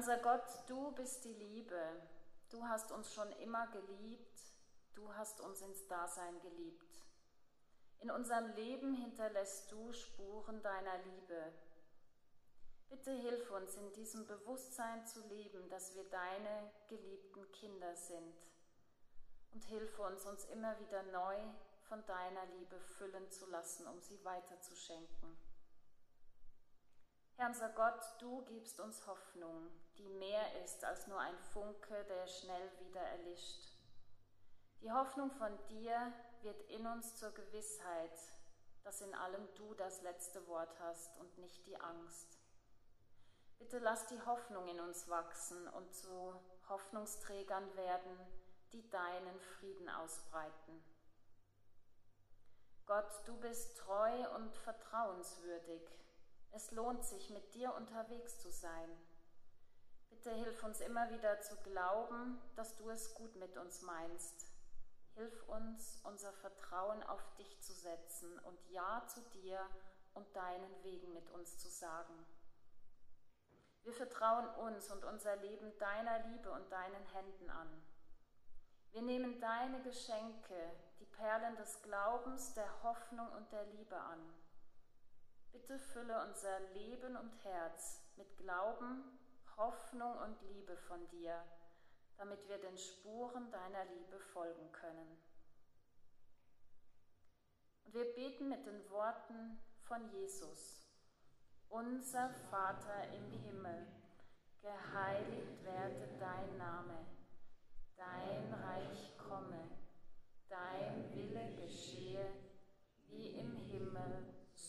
unser 0.00 0.16
Gott, 0.16 0.48
du 0.66 0.92
bist 0.92 1.26
die 1.26 1.34
Liebe. 1.34 1.78
Du 2.48 2.64
hast 2.64 2.90
uns 2.90 3.12
schon 3.12 3.30
immer 3.32 3.66
geliebt. 3.66 4.40
Du 4.94 5.14
hast 5.14 5.42
uns 5.42 5.60
ins 5.60 5.86
Dasein 5.88 6.40
geliebt. 6.40 7.04
In 7.98 8.10
unserem 8.10 8.48
Leben 8.54 8.94
hinterlässt 8.94 9.70
du 9.70 9.92
Spuren 9.92 10.62
deiner 10.62 10.96
Liebe. 11.04 11.52
Bitte 12.88 13.10
hilf 13.10 13.50
uns, 13.50 13.74
in 13.76 13.92
diesem 13.92 14.26
Bewusstsein 14.26 15.06
zu 15.06 15.20
leben, 15.28 15.68
dass 15.68 15.94
wir 15.94 16.04
deine 16.04 16.72
geliebten 16.88 17.52
Kinder 17.52 17.94
sind 17.94 18.38
und 19.52 19.64
hilf 19.64 19.98
uns, 19.98 20.24
uns 20.24 20.46
immer 20.46 20.80
wieder 20.80 21.02
neu 21.12 21.36
von 21.90 22.02
deiner 22.06 22.46
Liebe 22.56 22.80
füllen 22.80 23.30
zu 23.30 23.44
lassen, 23.50 23.86
um 23.86 24.00
sie 24.00 24.24
weiterzuschenken. 24.24 25.49
Herr 27.40 27.48
unser 27.48 27.70
Gott, 27.70 28.02
du 28.18 28.42
gibst 28.44 28.78
uns 28.80 29.06
Hoffnung, 29.06 29.70
die 29.96 30.10
mehr 30.10 30.62
ist 30.62 30.84
als 30.84 31.06
nur 31.06 31.18
ein 31.18 31.38
Funke, 31.38 32.04
der 32.04 32.26
schnell 32.26 32.70
wieder 32.80 33.00
erlischt. 33.00 33.78
Die 34.82 34.92
Hoffnung 34.92 35.30
von 35.30 35.50
dir 35.68 36.12
wird 36.42 36.60
in 36.64 36.86
uns 36.86 37.16
zur 37.16 37.30
Gewissheit, 37.30 38.12
dass 38.84 39.00
in 39.00 39.14
allem 39.14 39.48
du 39.54 39.72
das 39.72 40.02
letzte 40.02 40.46
Wort 40.48 40.78
hast 40.80 41.16
und 41.16 41.38
nicht 41.38 41.66
die 41.66 41.80
Angst. 41.80 42.38
Bitte 43.58 43.78
lass 43.78 44.06
die 44.08 44.20
Hoffnung 44.26 44.68
in 44.68 44.78
uns 44.78 45.08
wachsen 45.08 45.66
und 45.68 45.94
zu 45.94 46.34
Hoffnungsträgern 46.68 47.74
werden, 47.74 48.20
die 48.74 48.86
deinen 48.90 49.40
Frieden 49.40 49.88
ausbreiten. 49.88 50.84
Gott, 52.84 53.10
du 53.24 53.34
bist 53.38 53.78
treu 53.78 54.28
und 54.36 54.54
vertrauenswürdig. 54.58 55.80
Es 56.52 56.70
lohnt 56.72 57.04
sich, 57.04 57.30
mit 57.30 57.54
dir 57.54 57.74
unterwegs 57.74 58.38
zu 58.38 58.50
sein. 58.50 58.90
Bitte 60.10 60.32
hilf 60.32 60.62
uns 60.64 60.80
immer 60.80 61.08
wieder 61.10 61.40
zu 61.40 61.56
glauben, 61.56 62.40
dass 62.56 62.76
du 62.76 62.90
es 62.90 63.14
gut 63.14 63.36
mit 63.36 63.56
uns 63.56 63.82
meinst. 63.82 64.46
Hilf 65.14 65.48
uns, 65.48 66.00
unser 66.04 66.32
Vertrauen 66.32 67.02
auf 67.04 67.22
dich 67.36 67.60
zu 67.60 67.72
setzen 67.72 68.38
und 68.40 68.58
Ja 68.70 69.04
zu 69.06 69.20
dir 69.40 69.60
und 70.14 70.34
deinen 70.34 70.82
Wegen 70.82 71.12
mit 71.12 71.30
uns 71.30 71.58
zu 71.58 71.68
sagen. 71.68 72.26
Wir 73.82 73.92
vertrauen 73.92 74.48
uns 74.66 74.90
und 74.90 75.04
unser 75.04 75.36
Leben 75.36 75.76
deiner 75.78 76.18
Liebe 76.28 76.50
und 76.50 76.70
deinen 76.70 77.06
Händen 77.06 77.48
an. 77.48 77.82
Wir 78.92 79.02
nehmen 79.02 79.40
deine 79.40 79.80
Geschenke, 79.82 80.72
die 80.98 81.06
Perlen 81.06 81.56
des 81.56 81.80
Glaubens, 81.82 82.54
der 82.54 82.82
Hoffnung 82.82 83.28
und 83.32 83.50
der 83.52 83.64
Liebe 83.66 83.96
an. 83.96 84.18
Bitte 85.52 85.78
fülle 85.78 86.22
unser 86.26 86.60
Leben 86.74 87.16
und 87.16 87.32
Herz 87.44 88.02
mit 88.16 88.36
Glauben, 88.36 89.18
Hoffnung 89.56 90.16
und 90.18 90.40
Liebe 90.42 90.76
von 90.76 91.08
dir, 91.08 91.42
damit 92.16 92.48
wir 92.48 92.58
den 92.58 92.76
Spuren 92.78 93.50
deiner 93.50 93.84
Liebe 93.86 94.18
folgen 94.18 94.70
können. 94.72 95.18
Und 97.84 97.94
wir 97.94 98.14
beten 98.14 98.48
mit 98.48 98.64
den 98.66 98.88
Worten 98.90 99.60
von 99.82 100.08
Jesus. 100.12 100.86
Unser 101.68 102.30
Vater 102.50 103.08
im 103.12 103.30
Himmel, 103.30 103.86
geheiligt 104.60 105.64
werde 105.64 106.08
dein 106.18 106.58
Name 106.58 107.06
dein 108.00 108.54
Reich 108.54 109.14
komme, 109.18 109.68
dein 110.48 111.14
Wille 111.14 111.54
geschehe, 111.60 112.24
wie 113.08 113.38
im 113.38 113.54
Himmel, 113.56 114.29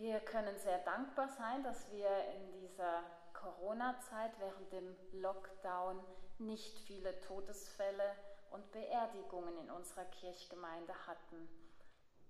Wir 0.00 0.18
können 0.20 0.56
sehr 0.56 0.78
dankbar 0.78 1.28
sein, 1.28 1.62
dass 1.62 1.92
wir 1.92 2.08
in 2.34 2.52
dieser 2.52 3.02
Corona-Zeit 3.34 4.32
während 4.38 4.72
dem 4.72 4.96
Lockdown 5.20 6.02
nicht 6.38 6.78
viele 6.86 7.20
Todesfälle 7.20 8.16
und 8.50 8.72
Beerdigungen 8.72 9.58
in 9.58 9.70
unserer 9.70 10.06
Kirchgemeinde 10.06 10.94
hatten. 11.06 11.46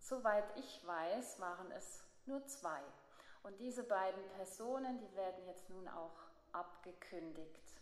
Soweit 0.00 0.46
ich 0.56 0.84
weiß, 0.84 1.38
waren 1.38 1.70
es 1.70 2.02
nur 2.26 2.44
zwei. 2.46 2.80
Und 3.44 3.60
diese 3.60 3.84
beiden 3.84 4.28
Personen, 4.30 4.98
die 4.98 5.14
werden 5.14 5.46
jetzt 5.46 5.70
nun 5.70 5.86
auch 5.86 6.18
abgekündigt. 6.50 7.79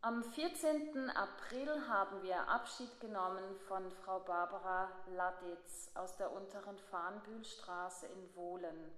Am 0.00 0.22
14. 0.22 1.10
April 1.10 1.88
haben 1.88 2.22
wir 2.22 2.48
Abschied 2.48 3.00
genommen 3.00 3.58
von 3.66 3.90
Frau 3.90 4.20
Barbara 4.20 4.88
Laditz 5.08 5.90
aus 5.94 6.16
der 6.16 6.30
unteren 6.30 6.78
Farnbühlstraße 6.78 8.06
in 8.06 8.36
Wohlen. 8.36 8.92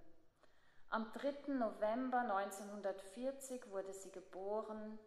Am 0.90 1.10
3. 1.14 1.54
November 1.54 2.18
1940 2.18 3.70
wurde 3.70 3.94
sie 3.94 4.10
geboren 4.12 4.98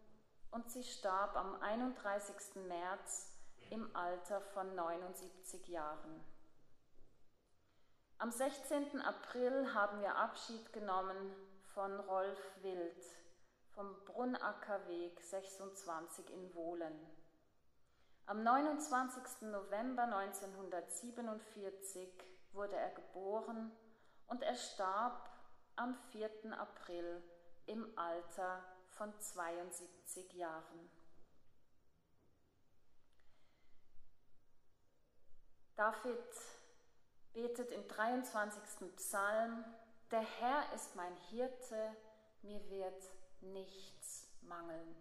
und 0.50 0.68
sie 0.68 0.82
starb 0.82 1.36
am 1.36 1.62
31. 1.62 2.64
März 2.66 3.30
im 3.70 3.94
Alter 3.94 4.40
von 4.40 4.74
79 4.74 5.68
Jahren. 5.68 6.24
Am 8.18 8.32
16. 8.32 9.00
April 9.00 9.72
haben 9.72 10.00
wir 10.00 10.16
Abschied 10.16 10.72
genommen 10.72 11.36
von 11.72 12.00
Rolf 12.00 12.40
Wild 12.62 13.23
vom 13.74 13.94
Brunnackerweg 14.04 15.20
26 15.20 16.30
in 16.30 16.54
Wohlen. 16.54 16.94
Am 18.26 18.42
29. 18.42 19.42
November 19.42 20.04
1947 20.04 22.08
wurde 22.52 22.76
er 22.76 22.90
geboren 22.90 23.70
und 24.28 24.42
er 24.42 24.54
starb 24.54 25.28
am 25.76 25.94
4. 26.12 26.58
April 26.58 27.22
im 27.66 27.86
Alter 27.98 28.64
von 28.90 29.12
72 29.18 30.32
Jahren. 30.34 30.90
David 35.76 36.24
betet 37.32 37.72
im 37.72 37.88
23. 37.88 38.94
Psalm, 38.96 39.64
der 40.12 40.20
Herr 40.20 40.72
ist 40.72 40.94
mein 40.94 41.16
Hirte, 41.30 41.96
mir 42.42 42.70
wird 42.70 43.10
nichts 43.52 44.28
mangeln. 44.42 44.96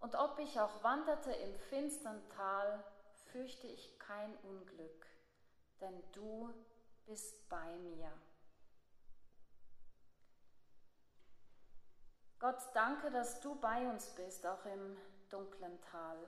Und 0.00 0.14
ob 0.16 0.38
ich 0.38 0.58
auch 0.58 0.82
wanderte 0.82 1.32
im 1.32 1.54
finstern 1.70 2.20
Tal, 2.30 2.84
fürchte 3.30 3.66
ich 3.66 3.98
kein 3.98 4.36
Unglück, 4.38 5.06
denn 5.80 6.02
du 6.12 6.52
bist 7.06 7.48
bei 7.48 7.76
mir. 7.76 8.12
Gott, 12.38 12.60
danke, 12.74 13.10
dass 13.10 13.40
du 13.40 13.54
bei 13.60 13.88
uns 13.88 14.10
bist, 14.16 14.44
auch 14.46 14.64
im 14.64 14.96
dunklen 15.30 15.80
Tal. 15.82 16.18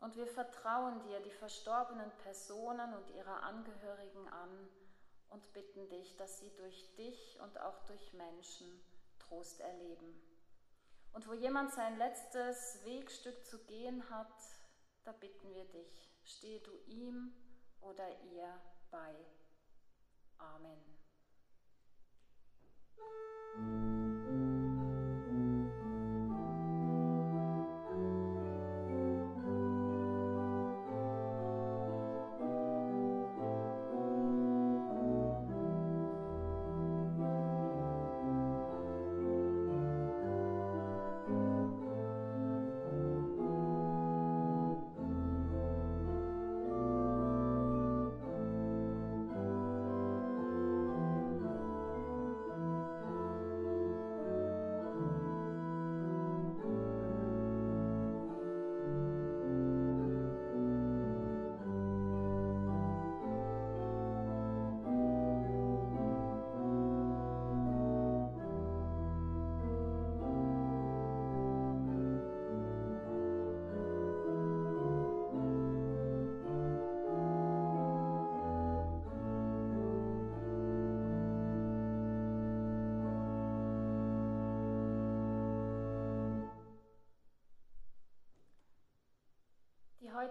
Und 0.00 0.16
wir 0.16 0.26
vertrauen 0.26 1.00
dir 1.04 1.20
die 1.20 1.30
verstorbenen 1.30 2.10
Personen 2.18 2.92
und 2.94 3.10
ihre 3.10 3.40
Angehörigen 3.42 4.28
an 4.28 4.68
und 5.30 5.52
bitten 5.52 5.88
dich, 5.88 6.16
dass 6.16 6.40
sie 6.40 6.52
durch 6.56 6.94
dich 6.96 7.38
und 7.40 7.58
auch 7.60 7.80
durch 7.86 8.12
Menschen 8.12 8.84
Trost 9.18 9.60
erleben. 9.60 10.31
Und 11.12 11.28
wo 11.28 11.34
jemand 11.34 11.72
sein 11.72 11.98
letztes 11.98 12.82
Wegstück 12.84 13.44
zu 13.44 13.58
gehen 13.64 14.08
hat, 14.08 14.32
da 15.04 15.12
bitten 15.12 15.52
wir 15.54 15.64
dich, 15.66 16.10
steh 16.24 16.60
du 16.60 16.70
ihm 16.86 17.32
oder 17.80 18.08
ihr 18.22 18.60
bei. 18.90 19.14
Amen. 20.38 20.82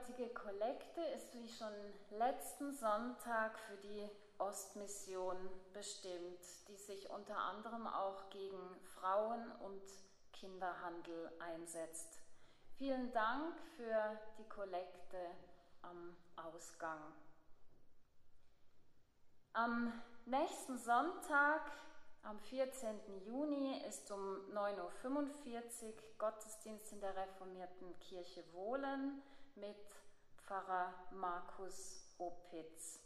Heutige 0.01 0.33
Kollekte 0.33 1.01
ist 1.15 1.33
wie 1.35 1.47
schon 1.47 1.73
letzten 2.17 2.73
Sonntag 2.73 3.57
für 3.59 3.77
die 3.77 4.09
Ostmission 4.39 5.35
bestimmt, 5.73 6.39
die 6.67 6.77
sich 6.77 7.09
unter 7.09 7.37
anderem 7.37 7.85
auch 7.85 8.29
gegen 8.29 8.79
Frauen- 8.95 9.51
und 9.59 9.81
Kinderhandel 10.33 11.31
einsetzt. 11.39 12.19
Vielen 12.77 13.11
Dank 13.11 13.59
für 13.75 14.19
die 14.39 14.49
Kollekte 14.49 15.17
am 15.83 16.15
Ausgang. 16.35 16.99
Am 19.53 20.01
nächsten 20.25 20.79
Sonntag, 20.79 21.69
am 22.23 22.39
14. 22.39 23.21
Juni, 23.25 23.83
ist 23.87 24.09
um 24.11 24.19
9.45 24.51 25.85
Uhr 25.85 25.93
Gottesdienst 26.17 26.91
in 26.91 27.01
der 27.01 27.15
reformierten 27.15 27.99
Kirche 27.99 28.43
Wohlen 28.53 29.21
mit 29.55 29.77
Pfarrer 30.37 30.93
Markus 31.11 32.03
Opitz. 32.17 32.99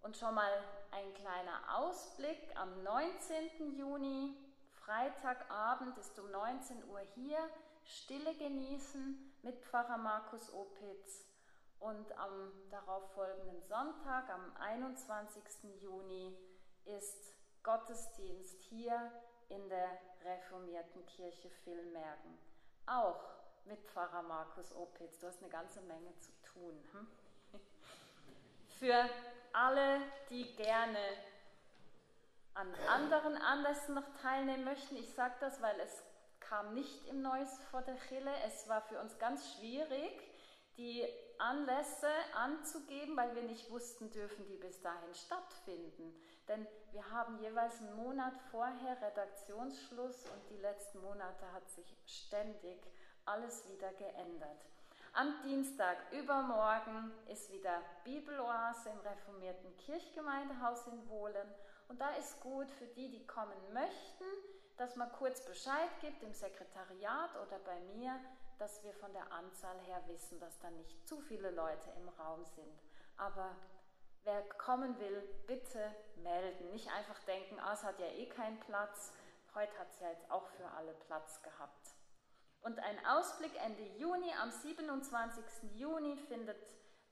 Und 0.00 0.16
schon 0.16 0.34
mal 0.34 0.52
ein 0.90 1.14
kleiner 1.14 1.78
Ausblick. 1.78 2.38
Am 2.56 2.82
19. 2.82 3.76
Juni, 3.76 4.36
Freitagabend, 4.84 5.96
ist 5.98 6.18
um 6.18 6.30
19 6.30 6.84
Uhr 6.88 7.00
hier 7.14 7.38
Stille 7.84 8.34
genießen 8.34 9.38
mit 9.42 9.58
Pfarrer 9.64 9.98
Markus 9.98 10.52
Opitz. 10.52 11.26
Und 11.80 12.16
am 12.18 12.52
darauffolgenden 12.70 13.62
Sonntag, 13.62 14.28
am 14.30 14.56
21. 14.56 15.42
Juni, 15.82 16.36
ist 16.84 17.34
Gottesdienst 17.62 18.62
hier 18.62 19.10
in 19.48 19.68
der 19.68 19.90
reformierten 20.24 21.04
Kirche 21.06 21.50
Villmergen. 21.64 22.38
Auch 22.86 23.33
mit 23.66 23.80
Pfarrer 23.84 24.22
Markus 24.22 24.74
Opitz. 24.74 25.18
Du 25.20 25.26
hast 25.26 25.40
eine 25.42 25.50
ganze 25.50 25.80
Menge 25.82 26.16
zu 26.18 26.30
tun. 26.52 26.82
Hm? 26.92 27.06
Für 28.78 29.08
alle, 29.52 30.00
die 30.30 30.54
gerne 30.56 30.98
an 32.54 32.72
anderen 32.88 33.36
Anlässen 33.36 33.94
noch 33.94 34.08
teilnehmen 34.22 34.64
möchten, 34.64 34.96
ich 34.96 35.12
sage 35.14 35.34
das, 35.40 35.60
weil 35.60 35.78
es 35.80 36.02
kam 36.40 36.74
nicht 36.74 37.06
im 37.08 37.22
Neues 37.22 37.58
vor 37.70 37.82
der 37.82 37.96
Chille. 38.08 38.30
Es 38.46 38.68
war 38.68 38.82
für 38.82 39.00
uns 39.00 39.18
ganz 39.18 39.54
schwierig, 39.54 40.12
die 40.76 41.04
Anlässe 41.38 42.08
anzugeben, 42.34 43.16
weil 43.16 43.34
wir 43.34 43.42
nicht 43.42 43.70
wussten, 43.70 44.10
dürfen 44.10 44.46
die 44.46 44.56
bis 44.56 44.80
dahin 44.82 45.14
stattfinden. 45.14 46.14
Denn 46.48 46.66
wir 46.92 47.10
haben 47.10 47.38
jeweils 47.38 47.80
einen 47.80 47.96
Monat 47.96 48.34
vorher 48.50 49.00
Redaktionsschluss 49.00 50.26
und 50.26 50.50
die 50.50 50.60
letzten 50.60 51.00
Monate 51.00 51.50
hat 51.52 51.68
sich 51.70 51.96
ständig 52.06 52.78
alles 53.26 53.68
wieder 53.68 53.92
geändert. 53.92 54.66
Am 55.12 55.42
Dienstag 55.42 55.96
übermorgen 56.12 57.12
ist 57.28 57.52
wieder 57.52 57.80
Bibeloase 58.02 58.90
im 58.90 58.98
reformierten 59.00 59.76
Kirchgemeindehaus 59.76 60.86
in 60.88 61.08
Wohlen. 61.08 61.48
Und 61.88 62.00
da 62.00 62.10
ist 62.16 62.40
gut 62.40 62.70
für 62.72 62.86
die, 62.86 63.10
die 63.10 63.26
kommen 63.26 63.72
möchten, 63.72 64.24
dass 64.76 64.96
man 64.96 65.12
kurz 65.12 65.44
Bescheid 65.44 65.90
gibt 66.00 66.22
im 66.22 66.32
Sekretariat 66.32 67.30
oder 67.36 67.58
bei 67.60 67.78
mir, 67.94 68.18
dass 68.58 68.82
wir 68.82 68.92
von 68.94 69.12
der 69.12 69.30
Anzahl 69.30 69.78
her 69.86 70.02
wissen, 70.08 70.40
dass 70.40 70.58
da 70.58 70.70
nicht 70.70 71.06
zu 71.06 71.20
viele 71.20 71.50
Leute 71.50 71.90
im 71.96 72.08
Raum 72.08 72.44
sind. 72.44 72.80
Aber 73.16 73.54
Wer 74.24 74.40
kommen 74.56 74.98
will, 74.98 75.22
bitte 75.46 75.94
melden. 76.22 76.70
Nicht 76.70 76.90
einfach 76.90 77.18
denken, 77.24 77.60
ah, 77.60 77.74
es 77.74 77.82
hat 77.82 77.98
ja 77.98 78.06
eh 78.06 78.26
keinen 78.26 78.58
Platz. 78.60 79.12
Heute 79.54 79.78
hat 79.78 79.90
es 79.90 80.00
ja 80.00 80.08
jetzt 80.08 80.30
auch 80.30 80.46
für 80.48 80.66
alle 80.66 80.94
Platz 80.94 81.42
gehabt. 81.42 81.93
Und 82.64 82.78
ein 82.78 83.06
Ausblick 83.06 83.52
Ende 83.62 83.82
Juni, 83.98 84.32
am 84.40 84.50
27. 84.50 85.44
Juni 85.74 86.16
findet 86.16 86.56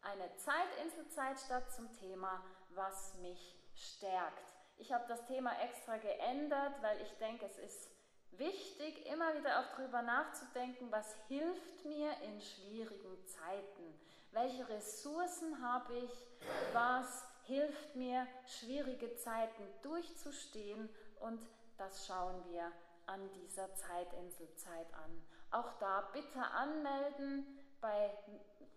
eine 0.01 0.35
Zeitinselzeit 0.37 1.39
statt 1.39 1.71
zum 1.71 1.93
Thema, 1.93 2.43
was 2.71 3.15
mich 3.17 3.55
stärkt. 3.75 4.55
Ich 4.79 4.95
habe 4.95 5.05
das 5.09 5.27
Thema 5.27 5.53
extra 5.61 5.99
geändert, 5.99 6.73
weil 6.81 6.99
ich 7.03 7.13
denke, 7.19 7.45
es 7.45 7.59
ist 7.59 7.91
wichtig, 8.31 9.05
immer 9.13 9.37
wieder 9.37 9.61
auch 9.61 9.77
darüber 9.77 10.01
nachzudenken, 10.01 10.91
was 10.91 11.15
hilft 11.29 11.85
mir 11.85 12.11
in 12.23 12.41
schwierigen 12.41 13.23
Zeiten. 13.27 14.01
Welche 14.31 14.67
Ressourcen 14.71 15.63
habe 15.63 15.99
ich? 15.99 16.27
Was 16.73 17.27
hilft 17.45 17.95
mir, 17.95 18.27
schwierige 18.47 19.15
Zeiten 19.17 19.65
durchzustehen? 19.83 20.89
Und 21.21 21.47
das 21.77 22.07
schauen 22.07 22.43
wir 22.51 22.73
an 23.05 23.31
dieser 23.35 23.75
Zeitinselzeit 23.75 24.93
an. 24.95 25.23
Auch 25.53 25.73
da 25.79 26.03
bitte 26.13 26.41
anmelden. 26.41 27.59
Bei 27.81 28.11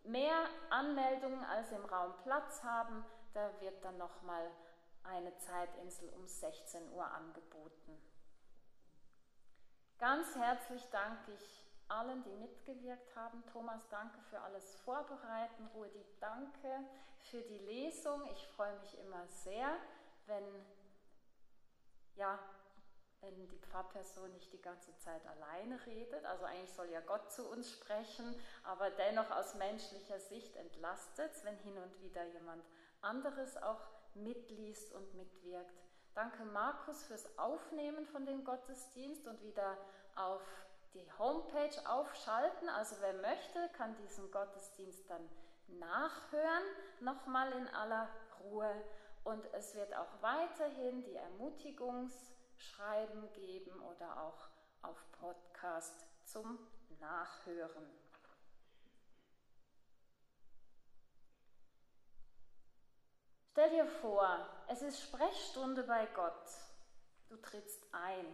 mehr 0.04 0.46
Anmeldungen 0.70 1.44
als 1.46 1.72
im 1.72 1.86
Raum 1.86 2.14
Platz 2.24 2.64
haben, 2.64 3.06
da 3.34 3.50
wird 3.62 3.84
dann 3.84 3.98
nochmal 3.98 4.52
eine 5.04 5.36
Zeitinsel 5.38 6.10
um 6.10 6.26
16 6.28 6.92
Uhr 6.92 7.06
angeboten. 7.06 8.02
Ganz 9.98 10.36
herzlich 10.36 10.86
danke 10.92 11.32
ich 11.34 11.66
allen, 11.88 12.24
die 12.24 12.34
mitgewirkt 12.34 13.16
haben. 13.16 13.44
Thomas, 13.52 13.82
danke 13.90 14.20
für 14.30 14.40
alles 14.42 14.76
Vorbereiten. 14.78 15.68
Rudi, 15.74 16.04
danke 16.20 16.84
für 17.30 17.42
die 17.42 17.60
Lesung. 17.60 18.28
Ich 18.32 18.48
freue 18.48 18.78
mich 18.80 18.98
immer 19.00 19.26
sehr, 19.28 19.78
wenn, 20.26 20.66
ja, 22.16 22.40
wenn 23.26 23.48
die 23.48 23.58
Pfarrperson 23.58 24.32
nicht 24.34 24.54
die 24.54 24.62
ganze 24.62 24.96
Zeit 24.98 25.22
alleine 25.28 25.84
redet. 25.86 26.24
Also 26.26 26.46
eigentlich 26.46 26.74
soll 26.74 26.90
ja 26.90 27.02
Gott 27.02 27.32
zu 27.32 27.50
uns 27.50 27.72
sprechen, 27.72 28.36
aber 28.64 28.90
dennoch 28.92 29.32
aus 29.32 29.56
menschlicher 29.56 30.20
Sicht 30.20 30.56
entlastet 30.56 31.32
es, 31.34 31.44
wenn 31.44 31.58
hin 31.58 31.78
und 31.78 32.02
wieder 32.02 32.24
jemand 32.26 32.64
anderes 33.02 33.58
auch 33.58 33.82
mitliest 34.14 34.94
und 34.94 35.14
mitwirkt. 35.16 35.76
Danke 36.14 36.46
Markus 36.46 37.04
fürs 37.04 37.38
Aufnehmen 37.38 38.06
von 38.06 38.26
dem 38.26 38.46
Gottesdienst 38.46 39.28
und 39.28 39.42
wieder 39.42 39.78
auf 40.16 40.42
die 40.94 41.06
Homepage 41.20 41.90
aufschalten. 41.90 42.70
Also 42.70 42.96
wer 43.02 43.14
möchte, 43.16 43.70
kann 43.74 43.96
diesen 43.98 44.32
Gottesdienst 44.32 45.10
dann 45.10 45.30
nachhören, 45.68 46.64
nochmal 47.02 47.52
in 47.54 47.68
aller 47.68 48.08
Ruhe. 48.40 48.72
Und 49.26 49.44
es 49.54 49.76
wird 49.76 49.94
auch 49.96 50.22
weiterhin 50.22 51.04
die 51.04 51.18
Ermutigungsschreiben 52.56 53.32
geben 53.34 53.80
oder 53.82 54.22
auch 54.22 54.48
auf 54.82 54.98
Podcast 55.20 56.06
zum 56.26 56.60
Nachhören. 57.00 57.86
Stell 63.52 63.70
dir 63.70 63.88
vor, 64.02 64.46
es 64.68 64.82
ist 64.82 65.02
Sprechstunde 65.02 65.84
bei 65.84 66.06
Gott. 66.08 66.50
Du 67.30 67.38
trittst 67.38 67.82
ein. 67.94 68.26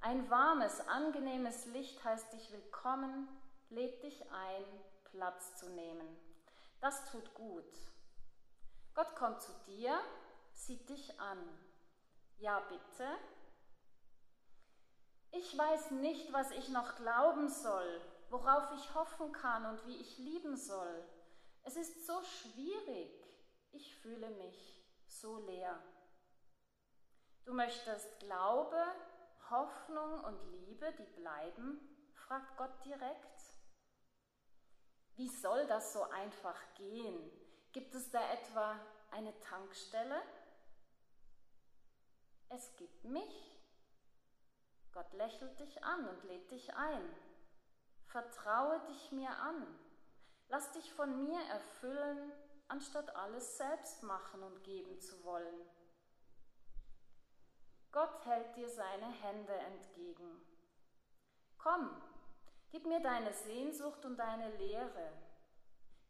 Ein 0.00 0.28
warmes, 0.28 0.80
angenehmes 0.88 1.66
Licht 1.66 2.02
heißt 2.04 2.32
dich 2.32 2.50
willkommen, 2.50 3.28
lädt 3.70 4.02
dich 4.02 4.20
ein, 4.32 4.64
Platz 5.04 5.56
zu 5.56 5.70
nehmen. 5.70 6.06
Das 6.80 7.10
tut 7.10 7.32
gut. 7.34 7.72
Gott 8.94 9.14
kommt 9.14 9.40
zu 9.40 9.52
dir, 9.66 9.98
sieht 10.52 10.88
dich 10.90 11.18
an. 11.20 11.38
Ja, 12.44 12.60
bitte. 12.60 13.08
Ich 15.30 15.56
weiß 15.56 15.92
nicht, 15.92 16.30
was 16.30 16.50
ich 16.50 16.68
noch 16.68 16.94
glauben 16.96 17.48
soll, 17.48 18.02
worauf 18.28 18.70
ich 18.74 18.94
hoffen 18.94 19.32
kann 19.32 19.64
und 19.64 19.86
wie 19.86 19.96
ich 19.96 20.18
lieben 20.18 20.54
soll. 20.54 21.08
Es 21.62 21.76
ist 21.76 22.06
so 22.06 22.20
schwierig. 22.20 23.10
Ich 23.72 23.96
fühle 23.96 24.28
mich 24.28 24.76
so 25.06 25.38
leer. 25.46 25.82
Du 27.46 27.54
möchtest 27.54 28.20
Glaube, 28.20 28.76
Hoffnung 29.48 30.22
und 30.24 30.50
Liebe, 30.50 30.92
die 30.98 31.18
bleiben? 31.18 31.80
fragt 32.12 32.58
Gott 32.58 32.84
direkt. 32.84 33.40
Wie 35.16 35.28
soll 35.28 35.66
das 35.66 35.94
so 35.94 36.02
einfach 36.10 36.60
gehen? 36.74 37.30
Gibt 37.72 37.94
es 37.94 38.10
da 38.10 38.20
etwa 38.34 38.78
eine 39.12 39.32
Tankstelle? 39.40 40.20
Es 42.48 42.74
gibt 42.76 43.04
mich. 43.04 43.60
Gott 44.92 45.12
lächelt 45.14 45.58
dich 45.58 45.82
an 45.82 46.08
und 46.08 46.24
lädt 46.24 46.50
dich 46.50 46.74
ein. 46.74 47.16
Vertraue 48.06 48.80
dich 48.88 49.10
mir 49.12 49.30
an. 49.30 49.66
Lass 50.48 50.70
dich 50.72 50.92
von 50.92 51.24
mir 51.24 51.40
erfüllen, 51.50 52.32
anstatt 52.68 53.14
alles 53.16 53.56
selbst 53.56 54.02
machen 54.02 54.42
und 54.42 54.62
geben 54.62 55.00
zu 55.00 55.24
wollen. 55.24 55.60
Gott 57.90 58.24
hält 58.24 58.56
dir 58.56 58.68
seine 58.68 59.06
Hände 59.06 59.52
entgegen. 59.52 60.40
Komm, 61.58 61.90
gib 62.70 62.86
mir 62.86 63.00
deine 63.00 63.32
Sehnsucht 63.32 64.04
und 64.04 64.16
deine 64.16 64.50
Lehre. 64.56 65.12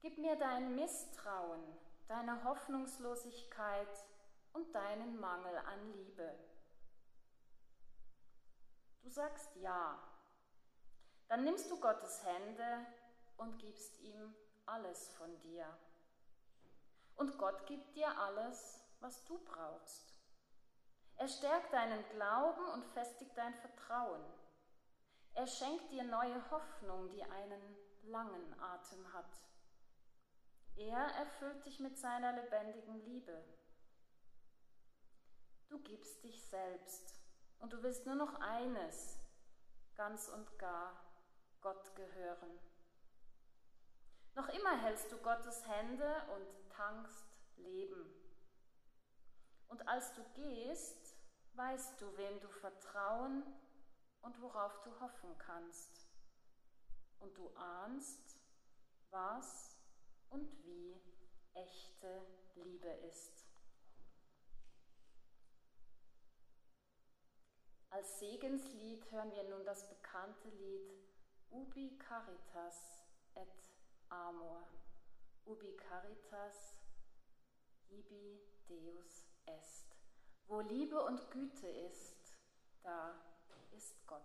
Gib 0.00 0.18
mir 0.18 0.36
dein 0.36 0.74
Misstrauen, 0.74 1.62
deine 2.08 2.42
Hoffnungslosigkeit 2.44 4.04
und 4.54 4.74
deinen 4.74 5.20
Mangel 5.20 5.56
an 5.58 5.92
Liebe. 5.92 6.34
Du 9.02 9.10
sagst 9.10 9.54
ja. 9.56 9.98
Dann 11.28 11.44
nimmst 11.44 11.70
du 11.70 11.78
Gottes 11.78 12.24
Hände 12.24 12.86
und 13.36 13.58
gibst 13.58 14.00
ihm 14.00 14.34
alles 14.66 15.10
von 15.14 15.38
dir. 15.40 15.66
Und 17.16 17.36
Gott 17.36 17.66
gibt 17.66 17.94
dir 17.96 18.18
alles, 18.18 18.80
was 19.00 19.24
du 19.24 19.38
brauchst. 19.44 20.14
Er 21.16 21.28
stärkt 21.28 21.72
deinen 21.72 22.08
Glauben 22.10 22.66
und 22.72 22.84
festigt 22.86 23.36
dein 23.36 23.54
Vertrauen. 23.54 24.24
Er 25.34 25.46
schenkt 25.46 25.90
dir 25.90 26.04
neue 26.04 26.50
Hoffnung, 26.50 27.10
die 27.10 27.22
einen 27.22 27.76
langen 28.04 28.60
Atem 28.60 29.12
hat. 29.12 29.42
Er 30.76 30.98
erfüllt 30.98 31.64
dich 31.66 31.78
mit 31.80 31.98
seiner 31.98 32.32
lebendigen 32.32 33.04
Liebe. 33.04 33.44
Du 35.74 35.80
gibst 35.80 36.22
dich 36.22 36.40
selbst 36.40 37.20
und 37.58 37.72
du 37.72 37.82
willst 37.82 38.06
nur 38.06 38.14
noch 38.14 38.36
eines, 38.36 39.18
ganz 39.96 40.28
und 40.28 40.56
gar 40.56 40.94
Gott 41.62 41.96
gehören. 41.96 42.60
Noch 44.36 44.48
immer 44.50 44.80
hältst 44.80 45.10
du 45.10 45.18
Gottes 45.18 45.66
Hände 45.66 46.22
und 46.32 46.70
tankst 46.70 47.26
Leben. 47.56 48.08
Und 49.66 49.88
als 49.88 50.14
du 50.14 50.22
gehst, 50.34 51.16
weißt 51.54 52.00
du, 52.00 52.16
wem 52.18 52.38
du 52.38 52.48
vertrauen 52.50 53.42
und 54.22 54.40
worauf 54.40 54.80
du 54.82 55.00
hoffen 55.00 55.36
kannst. 55.38 56.06
Und 57.18 57.36
du 57.36 57.52
ahnst, 57.56 58.38
was 59.10 59.76
und 60.30 60.48
wie 60.64 61.02
echte 61.54 62.24
Liebe 62.54 62.90
ist. 63.10 63.43
Als 67.94 68.18
Segenslied 68.18 69.08
hören 69.12 69.30
wir 69.30 69.44
nun 69.44 69.64
das 69.64 69.88
bekannte 69.88 70.48
Lied 70.48 70.90
Ubi 71.52 71.96
Caritas 71.96 73.04
et 73.36 73.70
Amor. 74.08 74.66
Ubi 75.46 75.76
Caritas 75.76 76.74
ibi 77.90 78.40
Deus 78.66 79.28
est. 79.46 79.96
Wo 80.48 80.60
Liebe 80.60 81.00
und 81.04 81.30
Güte 81.30 81.68
ist, 81.68 82.36
da 82.82 83.14
ist 83.70 84.04
Gott. 84.08 84.22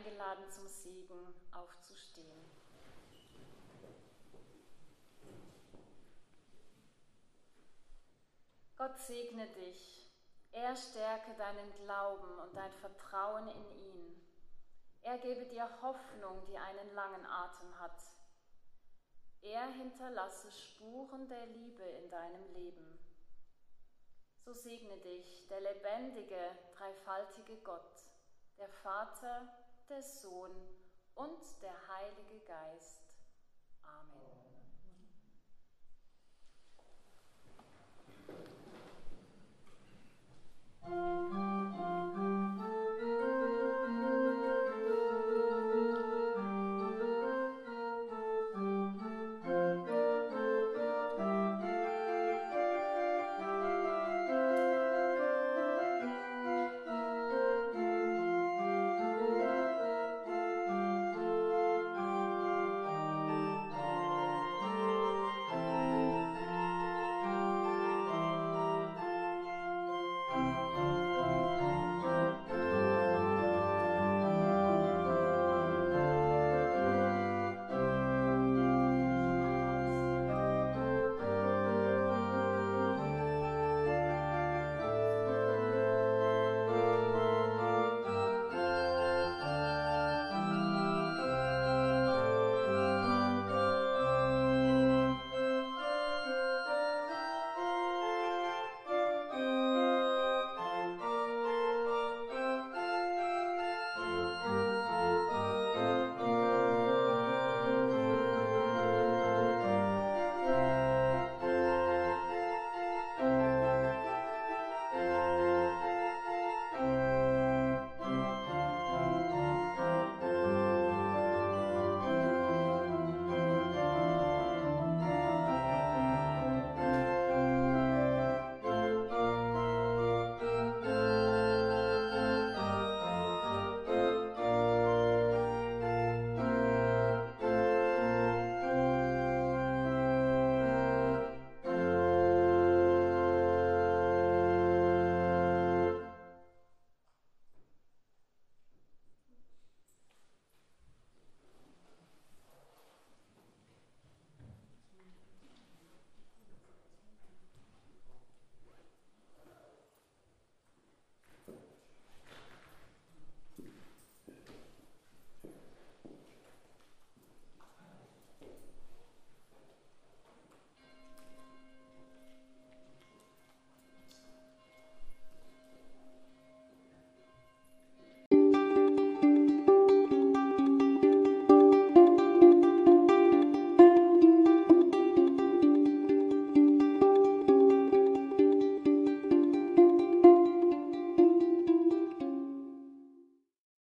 eingeladen, 0.00 0.50
zum 0.50 0.66
Segen 0.66 1.34
aufzustehen. 1.52 2.50
Gott 8.76 8.98
segne 8.98 9.46
dich. 9.48 10.10
Er 10.52 10.74
stärke 10.74 11.34
deinen 11.34 11.70
Glauben 11.72 12.38
und 12.38 12.56
dein 12.56 12.72
Vertrauen 12.72 13.48
in 13.48 13.70
ihn. 13.76 14.26
Er 15.02 15.18
gebe 15.18 15.46
dir 15.46 15.68
Hoffnung, 15.82 16.44
die 16.46 16.56
einen 16.56 16.94
langen 16.94 17.26
Atem 17.26 17.78
hat. 17.78 18.02
Er 19.42 19.68
hinterlasse 19.68 20.50
Spuren 20.50 21.28
der 21.28 21.46
Liebe 21.46 21.82
in 21.82 22.10
deinem 22.10 22.52
Leben. 22.54 22.98
So 24.38 24.52
segne 24.52 24.96
dich 24.98 25.46
der 25.48 25.60
lebendige, 25.60 26.58
dreifaltige 26.74 27.58
Gott, 27.58 28.04
der 28.58 28.68
Vater, 28.68 29.48
der 29.90 30.02
Sohn 30.02 30.52
und 31.16 31.62
der 31.62 31.74
Heilige 31.88 32.40
Geist. 32.46 33.02
Amen. 40.86 41.59